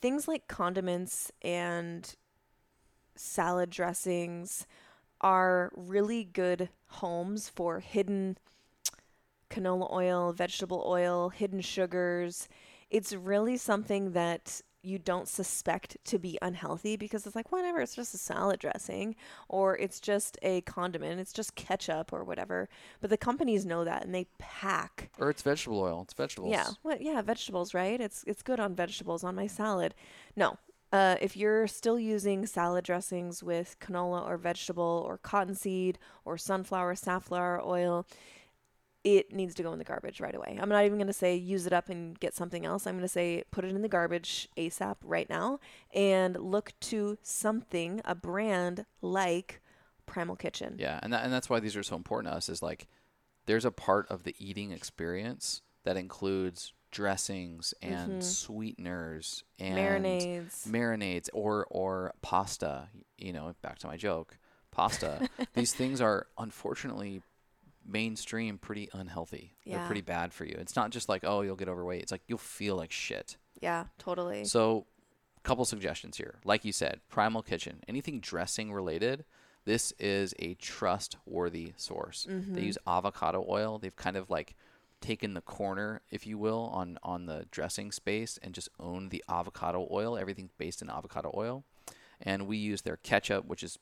[0.00, 2.14] things like condiments and
[3.16, 4.66] salad dressings
[5.20, 8.36] are really good homes for hidden
[9.50, 12.48] canola oil, vegetable oil, hidden sugars.
[12.90, 17.94] It's really something that you don't suspect to be unhealthy because it's like whatever it's
[17.94, 19.16] just a salad dressing
[19.48, 22.68] or it's just a condiment it's just ketchup or whatever
[23.00, 26.02] but the companies know that and they pack Or it's vegetable oil.
[26.02, 26.50] It's vegetables.
[26.52, 29.94] yeah what yeah vegetables right it's it's good on vegetables on my salad
[30.36, 30.58] no
[30.94, 36.94] uh, if you're still using salad dressings with canola or vegetable or cottonseed or sunflower
[36.94, 38.06] safflower oil
[39.02, 40.56] it needs to go in the garbage right away.
[40.58, 42.86] I'm not even going to say use it up and get something else.
[42.86, 45.58] I'm going to say put it in the garbage ASAP right now
[45.92, 49.60] and look to something, a brand like
[50.06, 50.76] Primal Kitchen.
[50.78, 52.48] Yeah, and that, and that's why these are so important to us.
[52.48, 52.86] Is like
[53.44, 58.20] there's a part of the eating experience that includes dressings and mm-hmm.
[58.20, 60.66] sweeteners and Marinades.
[60.66, 62.88] marinades or or pasta.
[63.18, 64.38] You know, back to my joke,
[64.70, 65.28] pasta.
[65.54, 67.20] These things are unfortunately
[67.86, 69.56] mainstream pretty unhealthy.
[69.64, 69.78] yeah.
[69.78, 70.56] They're pretty bad for you.
[70.58, 72.02] It's not just like oh you'll get overweight.
[72.02, 73.36] It's like you'll feel like shit.
[73.60, 74.44] Yeah, totally.
[74.44, 74.86] So,
[75.42, 76.36] couple suggestions here.
[76.44, 79.24] Like you said, Primal Kitchen, anything dressing related,
[79.64, 82.24] this is a trustworthy source.
[82.28, 82.58] They mm-hmm.
[82.58, 83.78] use avocado oil.
[83.78, 84.54] They've kind of like
[85.04, 89.22] taken the corner, if you will, on on the dressing space and just own the
[89.28, 90.16] avocado oil.
[90.16, 91.64] Everything's based in avocado oil.
[92.20, 93.78] And we use their ketchup, which is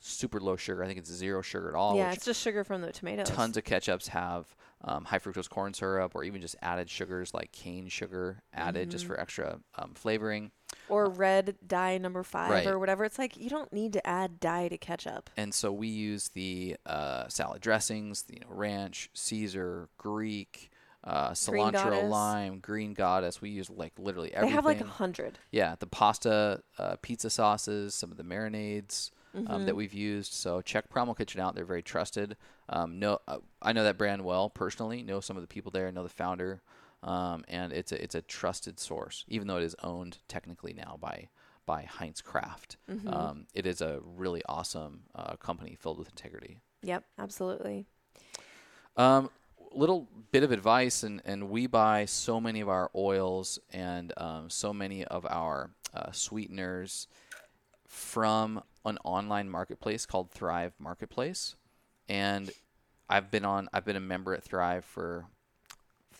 [0.00, 0.84] super low sugar.
[0.84, 1.96] I think it's zero sugar at all.
[1.96, 3.28] yeah, it's just sugar from the tomatoes.
[3.30, 4.54] tons of ketchups have
[4.84, 9.06] um, high fructose corn syrup or even just added sugars like cane sugar added just
[9.06, 10.50] for extra um, flavoring.
[10.88, 12.66] Or red dye number five Right.
[12.66, 13.04] or whatever.
[13.04, 15.30] It's like you don't need to add dye to ketchup.
[15.36, 20.70] And so we use the uh, salad dressings, you know, ranch, Caesar, Greek,
[21.04, 22.10] uh, cilantro, Goddess.
[22.10, 23.40] lime, green goddess.
[23.40, 24.50] We use like literally everything.
[24.50, 25.38] They have like a hundred.
[25.52, 29.66] yeah, the pasta, uh, pizza sauces, some of the marinades um, Mm-hmm.
[29.66, 30.32] that we've used.
[30.32, 32.36] So check Primal Kitchen out; they're very trusted.
[32.68, 35.02] Um, no, uh, I know that brand well personally.
[35.02, 35.90] Know some of the people there.
[35.92, 36.62] Know the founder,
[37.02, 40.98] um, and it's a it's a trusted source, even though it is owned technically now
[41.00, 41.28] by
[41.66, 42.76] by Heinz Kraft.
[42.90, 43.08] Mm-hmm.
[43.08, 46.58] Um, it is a really awesome uh, company filled with integrity.
[46.82, 47.86] Yep, absolutely.
[48.96, 49.30] Um,
[49.72, 54.50] little bit of advice, and, and we buy so many of our oils and um,
[54.50, 57.06] so many of our uh, sweeteners
[57.86, 61.56] from an online marketplace called Thrive Marketplace,
[62.08, 62.50] and
[63.08, 65.26] I've been on I've been a member at Thrive for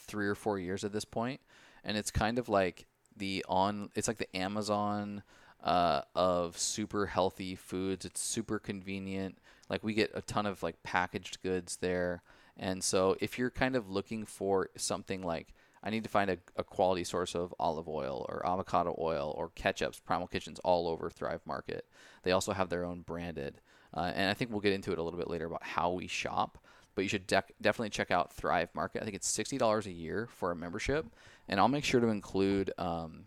[0.09, 1.41] three or four years at this point,
[1.85, 2.87] and it's kind of like
[3.17, 5.23] the on it's like the Amazon
[5.63, 8.05] uh, of super healthy foods.
[8.05, 9.39] It's super convenient.
[9.69, 12.23] Like we get a ton of like packaged goods there.
[12.57, 16.39] And so if you're kind of looking for something like I need to find a,
[16.57, 21.09] a quality source of olive oil or avocado oil or ketchups, Primal Kitchen's all over
[21.09, 21.87] Thrive Market.
[22.25, 23.61] They also have their own branded.
[23.95, 26.09] Uh, and I think we'll get into it a little bit later about how we
[26.09, 26.59] shop.
[26.99, 29.03] But you should dec- definitely check out Thrive Market.
[29.03, 31.07] I think it's $60 a year for a membership.
[31.47, 33.27] And I'll make sure to include um,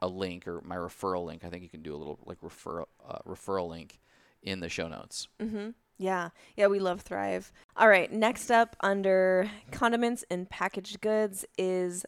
[0.00, 1.44] a link or my referral link.
[1.44, 4.00] I think you can do a little like referral uh, referral link
[4.42, 5.28] in the show notes.
[5.38, 5.72] Mm-hmm.
[5.98, 7.52] Yeah, yeah, we love Thrive.
[7.76, 12.06] All right, next up under condiments and packaged goods is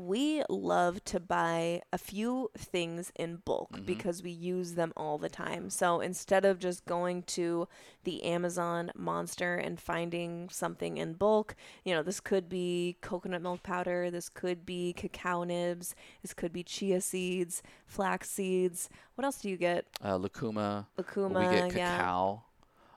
[0.00, 3.84] we love to buy a few things in bulk Mhm.
[3.84, 5.70] because we use them all the time.
[5.70, 7.66] So instead of just going to
[8.04, 13.64] the Amazon monster and finding something in bulk, you know, this could be coconut milk
[13.64, 18.88] powder, this could be cacao nibs, this could be chia seeds, flax seeds.
[19.16, 19.86] What else do you get?
[20.04, 21.96] Uh, Lucuma, Lucuma, we get yeah.
[21.98, 22.44] cacao.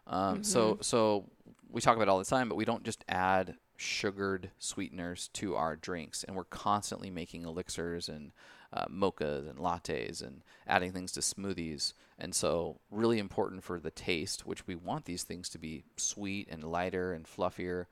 [0.05, 1.25] Um, So so
[1.67, 5.55] we talk about it all the time, but we don't just add sugared sweeteners to
[5.55, 8.31] our drinks, and we're constantly making elixirs and
[8.73, 11.93] uh, mochas and lattes and adding things to smoothies.
[12.19, 16.47] And so, really important for the taste, which we want these things to be sweet
[16.49, 17.85] and lighter and fluffier.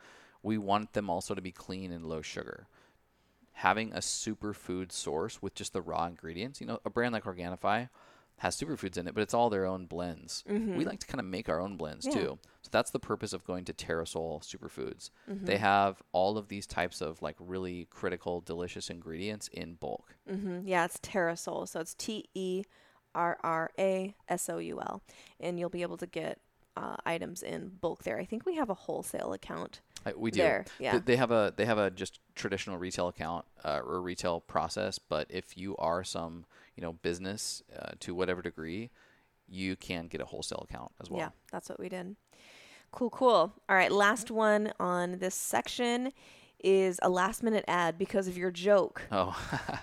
[0.44, 2.68] We want them also to be clean and low sugar.
[3.54, 7.90] Having a superfood source with just the raw ingredients, you know, a brand like Organifi
[8.38, 10.46] has superfoods in it, but it's all their own blends.
[10.78, 12.18] We like to kind of make our own blends Mm-hmm.
[12.18, 12.24] Yeah.
[12.26, 12.40] too.
[12.72, 15.10] That's the purpose of going to Terrasoul Superfoods.
[15.30, 15.46] Mm-hmm.
[15.46, 20.16] They have all of these types of like really critical, delicious ingredients in bulk.
[20.30, 21.68] hmm Yeah, it's Terrasol.
[21.68, 22.64] So it's T E
[23.16, 25.02] R R A S O U L.
[25.40, 26.40] And you'll be able to get
[26.78, 28.20] uh, items in bulk there.
[28.20, 29.82] I think we have a wholesale account.
[30.06, 30.40] I, we do.
[30.40, 31.00] There, Th- yeah.
[31.04, 34.98] They have a they have a just traditional retail account uh, or retail process.
[34.98, 36.46] But if you are some
[36.76, 38.92] you know business uh, to whatever degree,
[39.48, 41.20] you can get a wholesale account as well.
[41.20, 42.16] Yeah, that's what we did.
[42.92, 43.54] Cool, cool.
[43.70, 46.12] All right, last one on this section
[46.64, 49.04] is a last minute ad because of your joke.
[49.12, 49.38] Oh,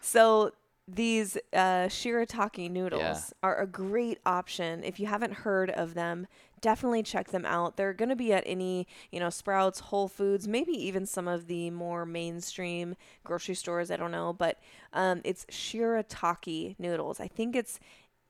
[0.00, 0.50] So
[0.88, 4.82] these uh, shirataki noodles are a great option.
[4.84, 6.26] If you haven't heard of them,
[6.60, 7.76] definitely check them out.
[7.76, 11.46] They're going to be at any, you know, Sprouts, Whole Foods, maybe even some of
[11.46, 13.90] the more mainstream grocery stores.
[13.92, 14.58] I don't know, but
[14.92, 17.20] um, it's shirataki noodles.
[17.20, 17.78] I think it's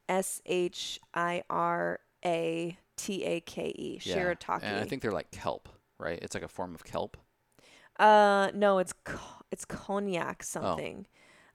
[0.08, 4.00] S H I R A T A K E.
[4.03, 4.16] yeah.
[4.16, 4.62] Shirataki.
[4.62, 6.18] And I think they're like kelp, right?
[6.22, 7.16] It's like a form of kelp.
[7.98, 9.74] Uh, no, it's co- it's Oh.
[9.74, 11.07] konjac something.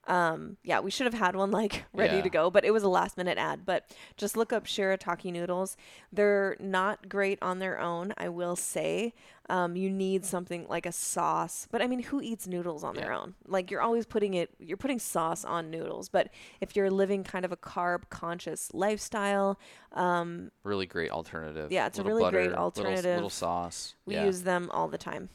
[0.07, 2.21] Um, yeah, we should have had one like ready Yeah.
[2.23, 3.65] to go, but it was a last minute ad.
[3.65, 5.75] But just look up shirataki noodles.
[6.13, 9.13] They're not great on their own, I will say.
[9.49, 11.67] Um, you need something like a sauce.
[11.71, 13.35] But I mean, who eats noodles on their own?
[13.47, 16.09] Like you're always putting it, you're putting sauce on noodles.
[16.09, 16.29] But
[16.61, 19.59] if you're living kind of a carb conscious lifestyle,
[19.93, 21.71] um, Really great alternative.
[21.71, 23.95] Yeah, it's a really great butter, little- Little, sauce.
[24.05, 24.25] we yeah.
[24.25, 25.29] use them all the time.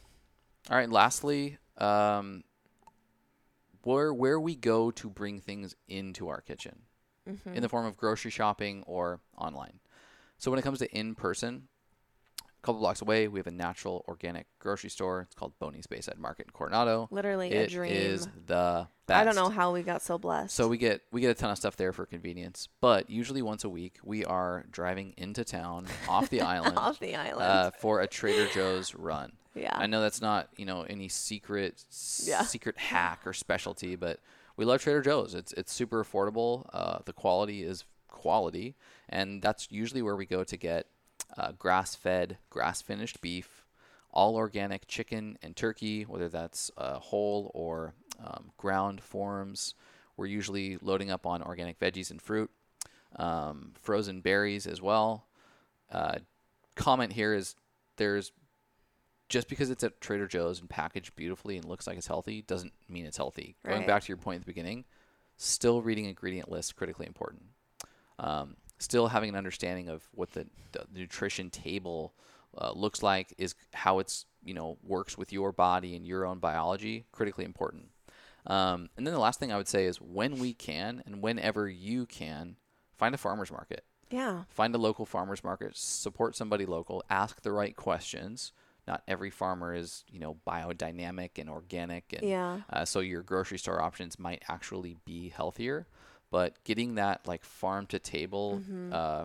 [0.70, 0.90] All right.
[0.90, 2.44] Lastly, um,
[3.82, 6.82] where where we go to bring things into our kitchen
[7.28, 7.54] Mm-hmm.
[7.54, 9.78] in the form of grocery shopping or online.
[10.38, 11.68] So when it comes to in person,
[12.40, 15.20] a couple blocks away, we have a natural organic grocery store.
[15.20, 17.06] It's called Boney's Bayside Market in Coronado.
[17.12, 17.92] Literally a dream.
[17.92, 19.20] is the best.
[19.20, 20.52] I don't know how we got so blessed.
[20.52, 23.62] So we get we get a ton of stuff there for convenience, but usually once
[23.62, 27.42] a week we are driving into town off the island off the island.
[27.42, 29.30] uh, for a Trader Joe's run.
[29.54, 29.76] Yeah.
[29.76, 31.84] I know that's not you know any secret
[32.24, 32.42] Yeah.
[32.42, 34.20] secret hack or specialty, but
[34.56, 35.34] we love Trader Joe's.
[35.34, 36.68] It's it's super affordable.
[36.72, 38.74] Uh, the quality is quality,
[39.08, 40.86] and that's usually where we go to get
[41.36, 43.64] uh, grass-fed, grass-finished beef,
[44.12, 47.94] all organic chicken and turkey, whether that's uh, whole or
[48.24, 49.74] um, ground forms.
[50.16, 52.50] We're usually loading up on organic veggies and fruit,
[53.16, 55.26] um, frozen berries as well.
[55.90, 56.16] Uh,
[56.74, 57.56] comment here is
[57.96, 58.30] there's
[59.32, 62.74] just because it's at Trader Joe's and packaged beautifully and looks like it's healthy doesn't
[62.86, 63.56] mean it's healthy.
[63.66, 64.84] Going back to your point at the beginning,
[65.38, 67.44] still reading ingredient lists critically important.
[68.18, 72.12] Um, still having an understanding of what the, the nutrition table
[72.58, 76.38] uh, looks like is how it's you know works with your body and your own
[76.38, 77.88] biology critically important.
[78.46, 81.70] Um, and then the last thing I would say is when we can and whenever
[81.70, 82.56] you can,
[82.98, 84.42] find a farmer's market yeah.
[84.50, 88.52] find a local farmers market support somebody local ask the right questions
[88.86, 92.60] not every farmer is you know biodynamic and organic and Yeah.
[92.72, 95.86] uh, so your grocery store options might actually be healthier
[96.30, 98.92] but getting that like farm to table Mm-hmm.
[98.92, 99.24] uh,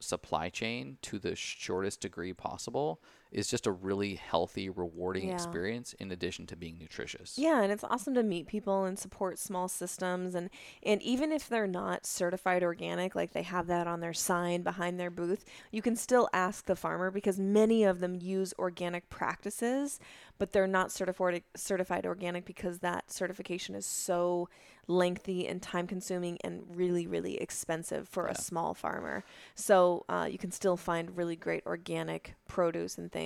[0.00, 3.00] supply chain to the shortest degree possible
[3.30, 5.34] is just a really healthy, rewarding Yeah.
[5.34, 7.36] experience in addition to being nutritious.
[7.36, 10.50] Yeah, and it's awesome to meet people and support small systems and
[10.82, 14.98] and even if they're not certified organic, like they have that on their sign behind
[14.98, 20.00] their booth, you can still ask the farmer because many of them use organic practices,
[20.38, 24.48] but they're not certified certified organic because that certification is so
[24.88, 28.32] lengthy and time consuming and really really expensive for Yeah.
[28.32, 29.22] a small farmer.
[29.54, 33.17] So uh, you can still find really great organic produce and things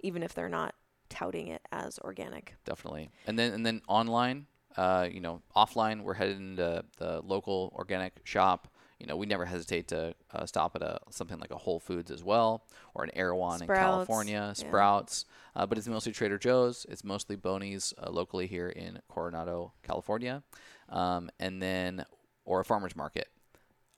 [0.00, 0.74] even if they're not
[1.08, 2.54] touting it as organic.
[2.64, 3.10] definitely.
[3.26, 8.20] And then and then online, uh, you know, offline, we're headed into the local organic
[8.24, 8.68] shop.
[8.98, 12.10] You know, we never hesitate to uh, stop at a something like a Whole Foods
[12.10, 12.64] as well,
[12.94, 14.52] or an Erewhon in Sprouts, California, yeah.
[14.52, 15.24] Sprouts.
[15.54, 16.86] Uh, but it's mostly Trader Joe's.
[16.88, 20.42] It's mostly Boney's uh, locally here in Coronado, California,
[20.88, 22.04] um, and then
[22.44, 23.28] or a farmer's market.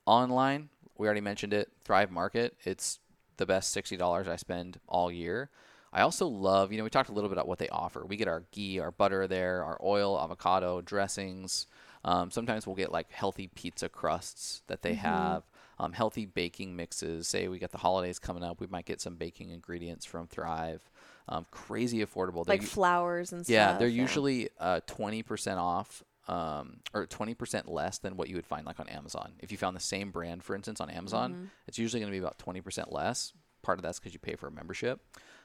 [0.07, 0.68] Online,
[0.99, 1.70] we already mentioned it.
[1.84, 2.57] Thrive Market.
[2.64, 2.99] It's
[3.37, 5.51] the best sixty dollars I spend all year.
[5.93, 8.05] I also love, you know, we talked a little bit about what they offer.
[8.05, 11.66] We get our ghee, our butter there, our oil, avocado, dressings.
[12.05, 15.45] Um, sometimes we'll get like healthy pizza crusts that they have,
[15.78, 17.26] um, healthy baking mixes.
[17.28, 20.89] Say we got the holidays coming up, we might get some baking ingredients from Thrive.
[21.28, 22.45] Um, crazy affordable.
[22.45, 23.53] They're like flowers and stuff.
[23.53, 28.66] yeah, they're usually uh, 20% off um, or 20% less than what you would find
[28.66, 29.33] like on Amazon.
[29.41, 31.45] If you found the same brand, for instance, on Amazon, Mm-hmm.
[31.68, 33.33] it's usually going to be about 20% less.
[33.62, 35.01] Part of that's because you pay for a membership.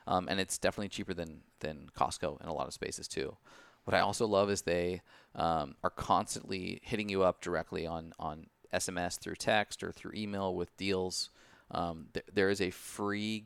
[0.08, 3.38] Um, and it's definitely cheaper than, than Costco in a lot of spaces too.
[3.86, 5.02] What I also love is they
[5.36, 10.54] um, are constantly hitting you up directly on, on SMS through text or through email
[10.56, 11.30] with deals.
[11.72, 13.46] Um, th- there is a free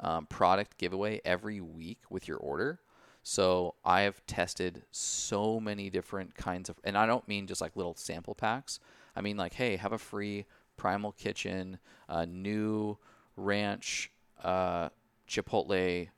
[0.00, 2.80] um, product giveaway every week with your order.
[3.26, 7.74] So I have tested so many different kinds of, and I don't mean just like
[7.74, 8.78] little sample packs.
[9.16, 10.44] I mean like, hey, have a free
[10.76, 12.98] Primal Kitchen, uh, new
[13.36, 14.12] ranch,
[14.42, 14.90] uh,
[15.26, 16.08] chipotle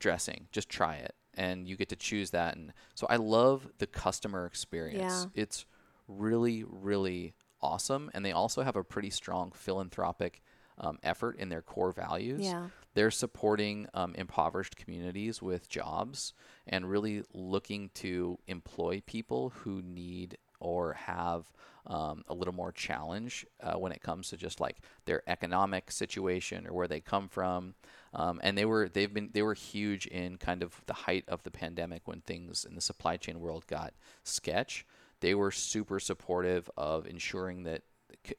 [0.00, 0.48] dressing.
[0.50, 2.56] Just try it, and you get to choose that.
[2.56, 5.28] And so I love the customer experience.
[5.34, 5.42] Yeah.
[5.42, 5.66] It's
[6.08, 10.42] really, really awesome, and they also have a pretty strong philanthropic
[10.78, 12.68] um, effort in their core values Yeah.
[12.98, 16.32] They're supporting um, impoverished communities with jobs
[16.66, 21.44] and really looking to employ people who need or have
[21.86, 26.66] um, a little more challenge uh, when it comes to just like their economic situation
[26.66, 27.76] or where they come from.
[28.14, 31.44] Um, and they were they've been they were huge in kind of the height of
[31.44, 33.94] the pandemic when things in the supply chain world got
[34.24, 34.84] sketch.
[35.20, 37.82] They were super supportive of ensuring that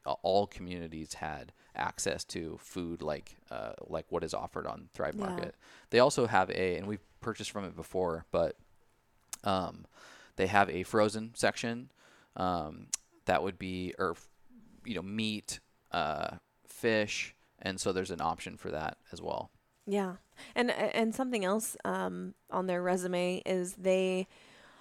[0.05, 5.25] all communities had access to food like uh, like what is offered on Thrive Yeah.
[5.27, 5.55] Market.
[5.89, 8.55] They also have a, and we've purchased from it before, but
[9.43, 9.85] um,
[10.35, 11.91] they have a frozen section
[12.35, 12.87] um,
[13.25, 14.15] that would be, or
[14.85, 15.59] you know, meat,
[15.91, 16.37] uh,
[16.67, 19.51] fish, and so there's an option for that as well.
[19.85, 20.15] Yeah,
[20.55, 24.27] and and something else um, on their resume is they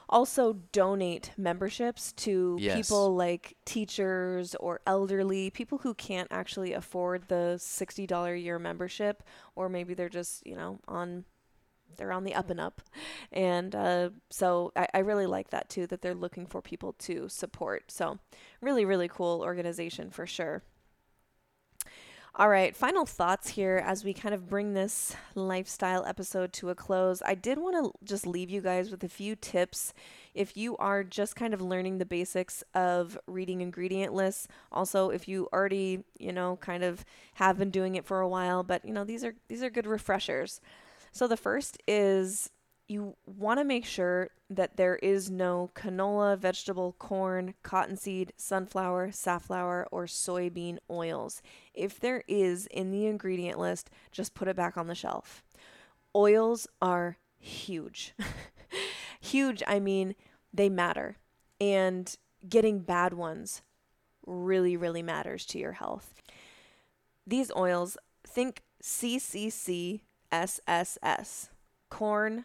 [0.09, 2.75] also donate memberships to Yes.
[2.77, 8.59] people like teachers or elderly people who can't actually afford the sixty dollar a year
[8.59, 9.23] membership,
[9.57, 11.25] or maybe they're just you know on
[11.97, 12.81] they're on the up and up,
[13.33, 17.29] and uh, so I, I really like that too that they're looking for people to
[17.29, 17.91] support.
[17.91, 18.19] So
[18.61, 20.63] really really cool organization for sure.
[22.39, 26.75] All right, final thoughts here as we kind of bring this lifestyle episode to a
[26.77, 27.21] close.
[27.27, 29.93] I did want to just leave you guys with a few tips
[30.35, 34.47] if you are just kind of learning the basics of reading ingredient lists.
[34.71, 38.63] Also, if you already, you know, kind of have been doing it for a while,
[38.63, 40.61] but you know, these are these are good refreshers.
[41.11, 42.51] So the first is
[42.89, 49.87] you want to make sure that there is no canola, vegetable, corn, cottonseed, sunflower, safflower,
[49.91, 51.43] or soybean oils.
[51.75, 55.45] If there is in the ingredient list, just put it back on the shelf.
[56.17, 58.15] Oils are huge.
[59.21, 60.15] huge, I mean,
[60.53, 61.19] they matter.
[61.61, 62.17] And
[62.49, 63.61] getting bad ones
[64.27, 66.23] really, really matters to your health.
[67.27, 70.01] These oils, think CCCSSS
[71.91, 72.45] corn,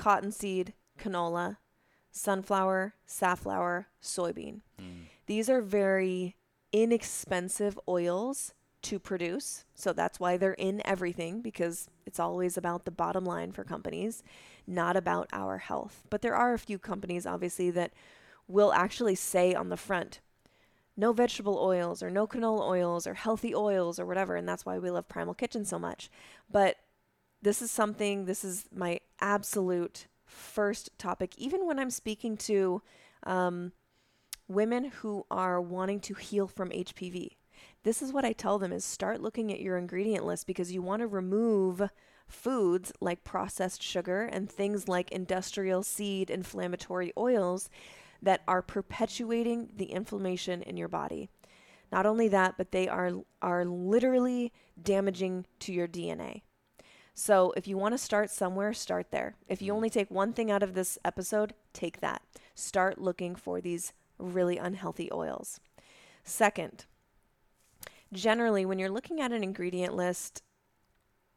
[0.00, 1.58] cottonseed, canola,
[2.10, 4.60] sunflower, safflower, soybean.
[4.78, 5.02] Hmm.
[5.26, 6.36] These are very
[6.72, 9.66] inexpensive oils to produce.
[9.74, 14.22] So that's why they're in everything because it's always about the bottom line for companies,
[14.66, 16.04] not about our health.
[16.08, 17.92] But there are a few companies, obviously, that
[18.48, 20.20] will actually say on the front,
[20.96, 24.34] no vegetable oils or no canola oils or healthy oils or whatever.
[24.34, 26.10] And that's why we love Primal Kitchen so much.
[26.50, 26.78] But
[27.42, 31.34] this is something, this is my absolute first topic.
[31.36, 32.82] Even when I'm speaking to
[33.24, 33.72] um,
[34.48, 37.36] women who are wanting to heal from HPV,
[37.82, 40.82] this is what I tell them is start looking at your ingredient list because you
[40.82, 41.88] want to remove
[42.28, 47.68] foods like processed sugar and things like industrial seed inflammatory oils
[48.22, 51.28] that are perpetuating the inflammation in your body.
[51.90, 53.12] Not only that, but they are
[53.42, 56.42] are literally damaging to your DNA.
[57.14, 59.34] So if you want to start somewhere, start there.
[59.48, 62.22] If you only take one thing out of this episode, take that.
[62.54, 65.60] Start looking for these really unhealthy oils.
[66.24, 66.86] Second,
[68.12, 70.42] generally when you're looking at an ingredient list,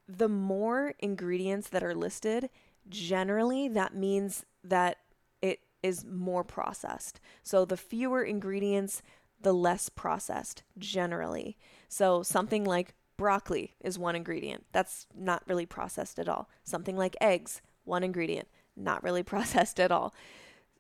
[0.08, 2.50] the more ingredients that are listed,
[2.90, 4.98] generally that means that
[5.42, 7.20] it is more processed.
[7.44, 9.02] So the fewer ingredients,
[9.42, 11.58] the less processed generally.
[11.88, 14.66] So something like broccoli is one ingredient.
[14.72, 16.50] That's not really processed at all.
[16.64, 20.14] Something like eggs, one ingredient, not really processed at all.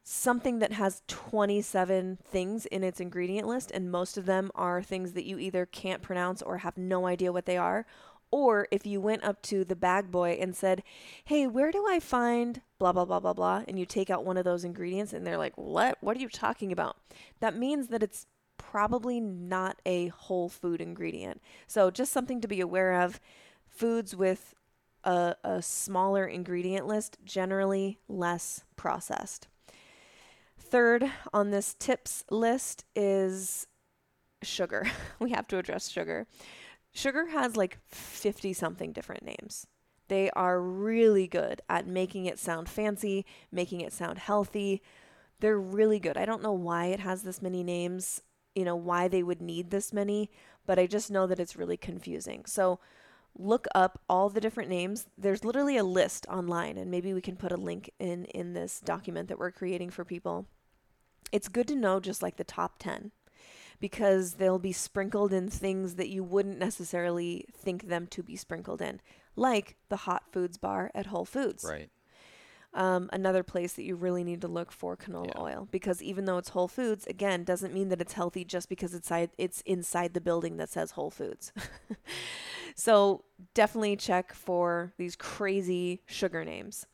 [0.05, 5.13] Something that has 27 things in its ingredient list, and most of them are things
[5.13, 7.85] that you either can't pronounce or have no idea what they are.
[8.29, 10.83] Or if you went up to the bag boy and said,
[11.23, 14.37] Hey, where do I find blah, blah, blah, blah, blah, and you take out one
[14.37, 15.99] of those ingredients and they're like, What?
[16.01, 16.97] What are you talking about?
[17.41, 18.25] That means that it's
[18.57, 21.41] probably not a whole food ingredient.
[21.67, 23.19] So, just something to be aware of.
[23.67, 24.53] Foods with
[25.03, 29.47] a, a smaller ingredient list, generally less processed.
[30.57, 33.67] Third on this tips list is
[34.41, 34.87] sugar.
[35.19, 36.27] we have to address sugar.
[36.91, 39.67] Sugar has like 50 something different names.
[40.07, 44.81] They are really good at making it sound fancy, making it sound healthy.
[45.39, 46.17] They're really good.
[46.17, 48.21] I don't know why it has this many names
[48.55, 50.29] you know, why they would need this many,
[50.65, 52.45] but I just know that it's really confusing.
[52.45, 52.79] So
[53.37, 55.07] look up all the different names.
[55.17, 58.79] There's literally a list online and maybe we can put a link in in this
[58.79, 60.45] document that we're creating for people.
[61.31, 63.11] It's good to know just like the top 10
[63.79, 68.81] because they'll be sprinkled in things that you wouldn't necessarily think them to be sprinkled
[68.81, 69.01] in,
[69.35, 71.65] like the hot foods bar at Whole Foods.
[71.67, 71.89] Right
[72.73, 75.41] um, another place that you really need to look for canola yeah.
[75.41, 78.93] oil because even though it's Whole Foods, again, doesn't mean that it's healthy just because
[78.93, 81.51] it's inside, it's inside the building that says Whole Foods.
[82.75, 86.87] so definitely check for these crazy sugar names.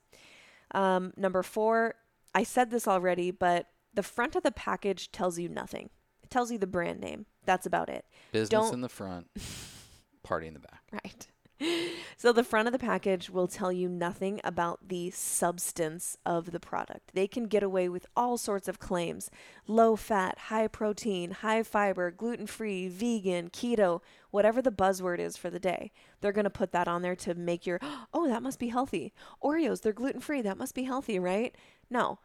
[0.71, 1.95] Um, number four,
[2.35, 5.89] I said this already, but the front of the package tells you nothing.
[6.21, 7.25] It tells you the brand name.
[7.45, 8.05] That's about it.
[8.31, 9.27] Business Don't, in the front,
[10.23, 10.83] party in the back.
[10.91, 11.27] Right
[12.17, 16.59] so the front of the package will tell you nothing about the substance of the
[16.59, 17.11] product.
[17.13, 19.29] They can get away with all sorts of claims
[19.67, 24.01] low fat, high protein, high fiber, gluten free, vegan, keto,
[24.31, 25.91] whatever the buzzword is for the day.
[26.21, 27.79] They're going to put that on there to make your,
[28.13, 29.13] oh, that must be healthy.
[29.43, 30.41] Oreos, they're gluten free.
[30.41, 31.55] That must be healthy, right?
[31.89, 32.19] No.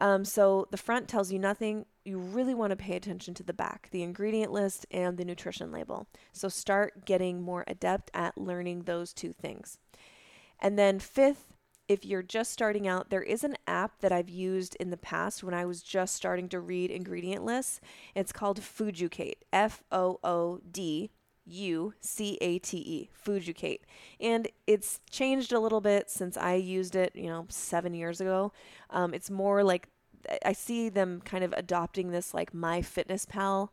[0.00, 1.84] Um, so the front tells you nothing.
[2.04, 5.70] You really want to pay attention to the back, the ingredient list, and the nutrition
[5.70, 6.06] label.
[6.32, 9.78] So start getting more adept at learning those two things.
[10.58, 11.52] And then, fifth,
[11.88, 15.42] if you're just starting out, there is an app that I've used in the past
[15.42, 17.80] when I was just starting to read ingredient lists.
[18.14, 21.10] It's called Fooducate, F O O D
[21.50, 23.80] U C A T E, Fooducate.
[24.20, 28.52] And it's changed a little bit since I used it, you know, seven years ago.
[28.90, 29.88] Um, it's more like
[30.44, 33.68] I see them kind of adopting this like MyFitnessPal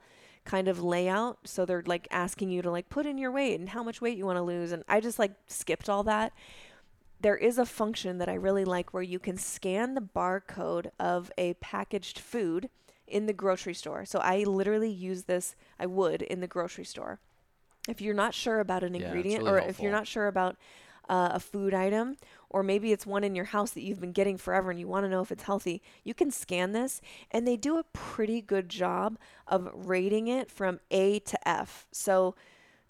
[0.46, 1.40] kind of layout.
[1.46, 4.18] So they're like asking you to like put in your weight and how much weight
[4.18, 4.72] you want to lose.
[4.72, 6.34] And I just like skipped all that.
[7.20, 11.32] There is a function that I really like where you can scan the barcode of
[11.38, 12.70] a packaged food
[13.08, 14.06] in the grocery store.
[14.06, 17.20] So I literally use this, I would in the grocery store
[17.88, 19.70] if you're not sure about an yeah, ingredient really or helpful.
[19.70, 20.58] if you're not sure about
[21.10, 22.18] uh, a food item
[22.50, 25.06] or maybe it's one in your house that you've been getting forever and you want
[25.06, 28.70] to know if it's healthy, you can scan this and they do a pretty good
[28.70, 29.18] job
[29.48, 31.86] of rating it from A to F.
[31.92, 32.36] So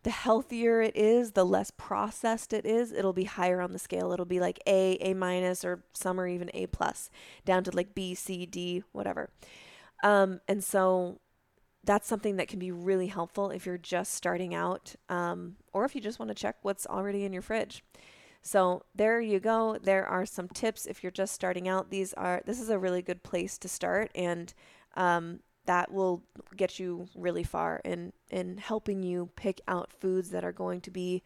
[0.03, 4.11] the healthier it is, the less processed it is, it'll be higher on the scale.
[4.11, 7.09] It'll be like A, A minus, or some are even A plus,
[7.45, 9.29] down to like B, C, D, whatever.
[10.03, 11.19] Um, and so
[11.87, 15.95] that's something that can be really helpful if you're just starting out um, or if
[15.95, 17.81] you just want to check what's already in your fridge.
[18.41, 19.77] So there you go.
[19.81, 21.89] There are some tips if you're just starting out.
[21.89, 24.53] These are this is a really good place to start, and
[24.95, 26.23] um, that will
[26.55, 30.91] get you really far in in helping you pick out foods that are going to
[30.91, 31.23] be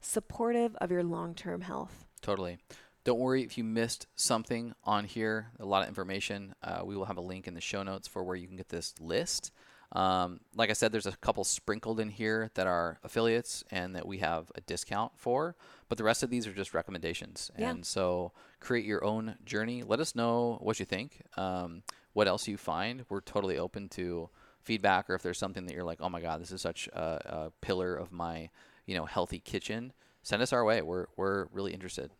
[0.00, 2.04] supportive of your long-term health.
[2.22, 2.58] Totally.
[3.04, 5.50] Don't worry if you missed something on here.
[5.60, 6.54] A lot of information.
[6.62, 8.70] Uh, we will have a link in the show notes for where you can get
[8.70, 9.52] this list.
[9.92, 14.06] Um, like I said, there's a couple sprinkled in here that are affiliates and that
[14.06, 15.54] we have a discount for,
[15.88, 17.50] but the rest of these are just recommendations.
[17.56, 17.70] Yeah.
[17.70, 19.82] And so create your own journey.
[19.82, 21.82] Let us know what you think, um,
[22.12, 23.04] what else you find.
[23.08, 24.30] We're totally open to
[24.62, 27.00] feedback, or if there's something that you're like, oh my God, this is such a,
[27.00, 28.50] a pillar of my,
[28.86, 29.92] you know, healthy kitchen.
[30.22, 30.82] send us our way.
[30.82, 32.10] We're we're really interested.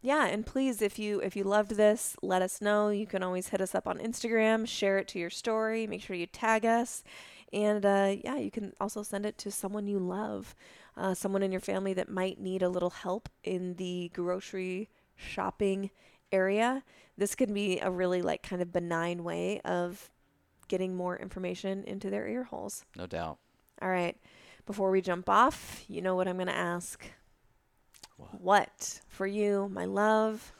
[0.00, 2.88] Yeah, and please, if you if you loved this, let us know.
[2.88, 5.86] You can always hit us up on Instagram, share it to your story.
[5.86, 7.02] Make sure you tag us,
[7.52, 10.54] and uh, yeah, you can also send it to someone you love,
[10.96, 15.90] uh, someone in your family that might need a little help in the grocery shopping
[16.30, 16.84] area.
[17.16, 20.10] This could be a really like kind of benign way of
[20.68, 22.84] getting more information into their ear holes.
[22.96, 23.38] No doubt.
[23.82, 24.16] All right.
[24.66, 27.04] Before we jump off, you know what I'm going to ask.
[28.18, 28.40] What?
[28.40, 30.52] What for you, my love,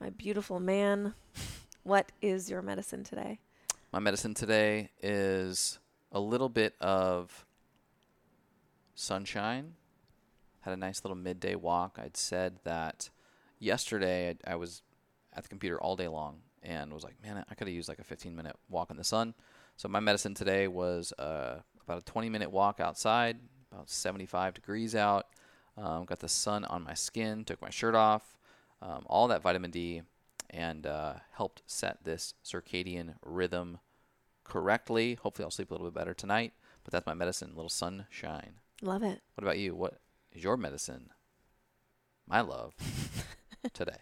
[0.00, 1.14] my beautiful man?
[1.82, 3.40] What is your medicine today?
[3.92, 5.80] My medicine today is
[6.12, 7.46] a little bit of
[8.94, 9.74] sunshine.
[10.60, 11.98] Had a nice little midday walk.
[12.00, 13.10] I'd said that
[13.58, 14.82] yesterday I, I was
[15.32, 17.98] at the computer all day long and was like, man, I could have used like
[17.98, 19.34] a 15 minute walk in the sun.
[19.76, 23.38] So my medicine today was uh, about a 20 minute walk outside,
[23.72, 25.26] about 75 degrees out.
[25.80, 28.36] Um, got the sun on my skin, took my shirt off,
[28.82, 30.02] um, all that vitamin D,
[30.50, 33.78] and uh, helped set this circadian rhythm
[34.44, 35.14] correctly.
[35.14, 36.52] Hopefully, I'll sleep a little bit better tonight.
[36.84, 38.54] But that's my medicine, little sunshine.
[38.82, 39.20] Love it.
[39.34, 39.74] What about you?
[39.74, 40.00] What
[40.32, 41.10] is your medicine?
[42.26, 42.74] My love
[43.72, 43.98] today.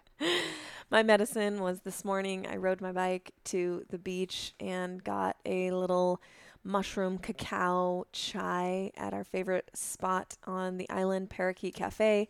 [0.90, 2.46] My medicine was this morning.
[2.46, 6.20] I rode my bike to the beach and got a little
[6.68, 12.28] mushroom cacao chai at our favorite spot on the island, Parakeet Cafe.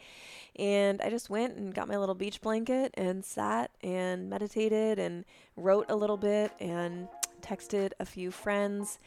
[0.56, 5.24] And I just went and got my little beach blanket and sat and meditated and
[5.56, 7.08] wrote a little bit and
[7.42, 8.98] texted a few friends.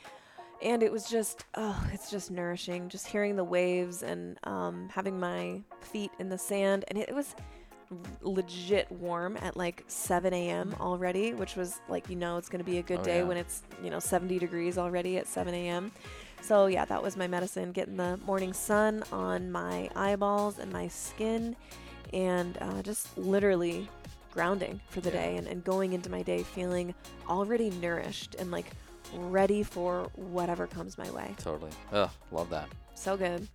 [0.62, 2.90] And it was just, oh, it's just nourishing.
[2.90, 6.86] Just hearing the waves and um, having my feet in the sand.
[6.90, 7.36] And it was
[8.22, 10.76] legit warm at like 7 a.m.
[10.80, 13.24] already, which was like, you know, it's going to be a good Oh, day yeah.
[13.24, 15.92] when it's, you know, 70 degrees already at 7 a.m.
[16.42, 20.88] So, yeah, that was my medicine getting the morning sun on my eyeballs and my
[20.88, 21.56] skin
[22.14, 23.88] and uh, just literally
[24.34, 25.18] grounding for the Yeah.
[25.18, 26.94] day and, and going into my day feeling
[27.30, 28.66] already nourished and like
[29.14, 31.36] ready for whatever comes my way.
[31.38, 31.72] Totally.
[31.92, 32.70] Ugh, love that.
[32.96, 33.48] So good.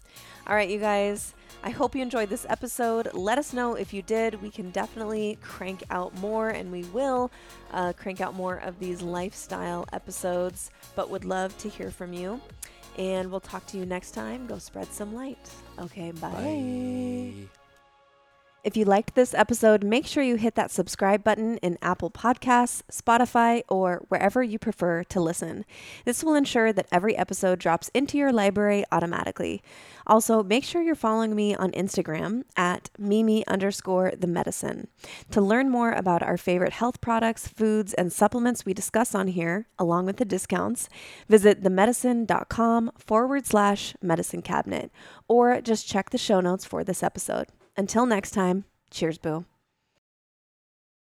[0.46, 1.34] All right, you guys.
[1.62, 3.12] I hope you enjoyed this episode.
[3.12, 4.40] Let us know if you did.
[4.40, 7.30] We can definitely crank out more, and we will
[7.72, 12.40] uh, crank out more of these lifestyle episodes, but would love to hear from you.
[12.98, 14.46] And we'll talk to you next time.
[14.46, 15.50] Go spread some light.
[15.78, 16.30] Okay, bye.
[16.30, 17.48] Bye.
[18.66, 22.82] If you liked this episode, make sure you hit that subscribe button in Apple Podcasts,
[22.90, 25.64] Spotify, or wherever you prefer to listen.
[26.04, 29.62] This will ensure that every episode drops into your library automatically.
[30.04, 34.88] Also, make sure you're following me on Instagram at Mimi underscore the medicin.
[35.30, 39.68] To learn more about our favorite health products, foods, and supplements we discuss on here,
[39.78, 40.88] along with the discounts,
[41.28, 44.90] visit themedicin.com forward slash medicine cabinet,
[45.28, 47.46] or just check the show notes for this episode.
[47.76, 49.44] Until next time, cheers, boo.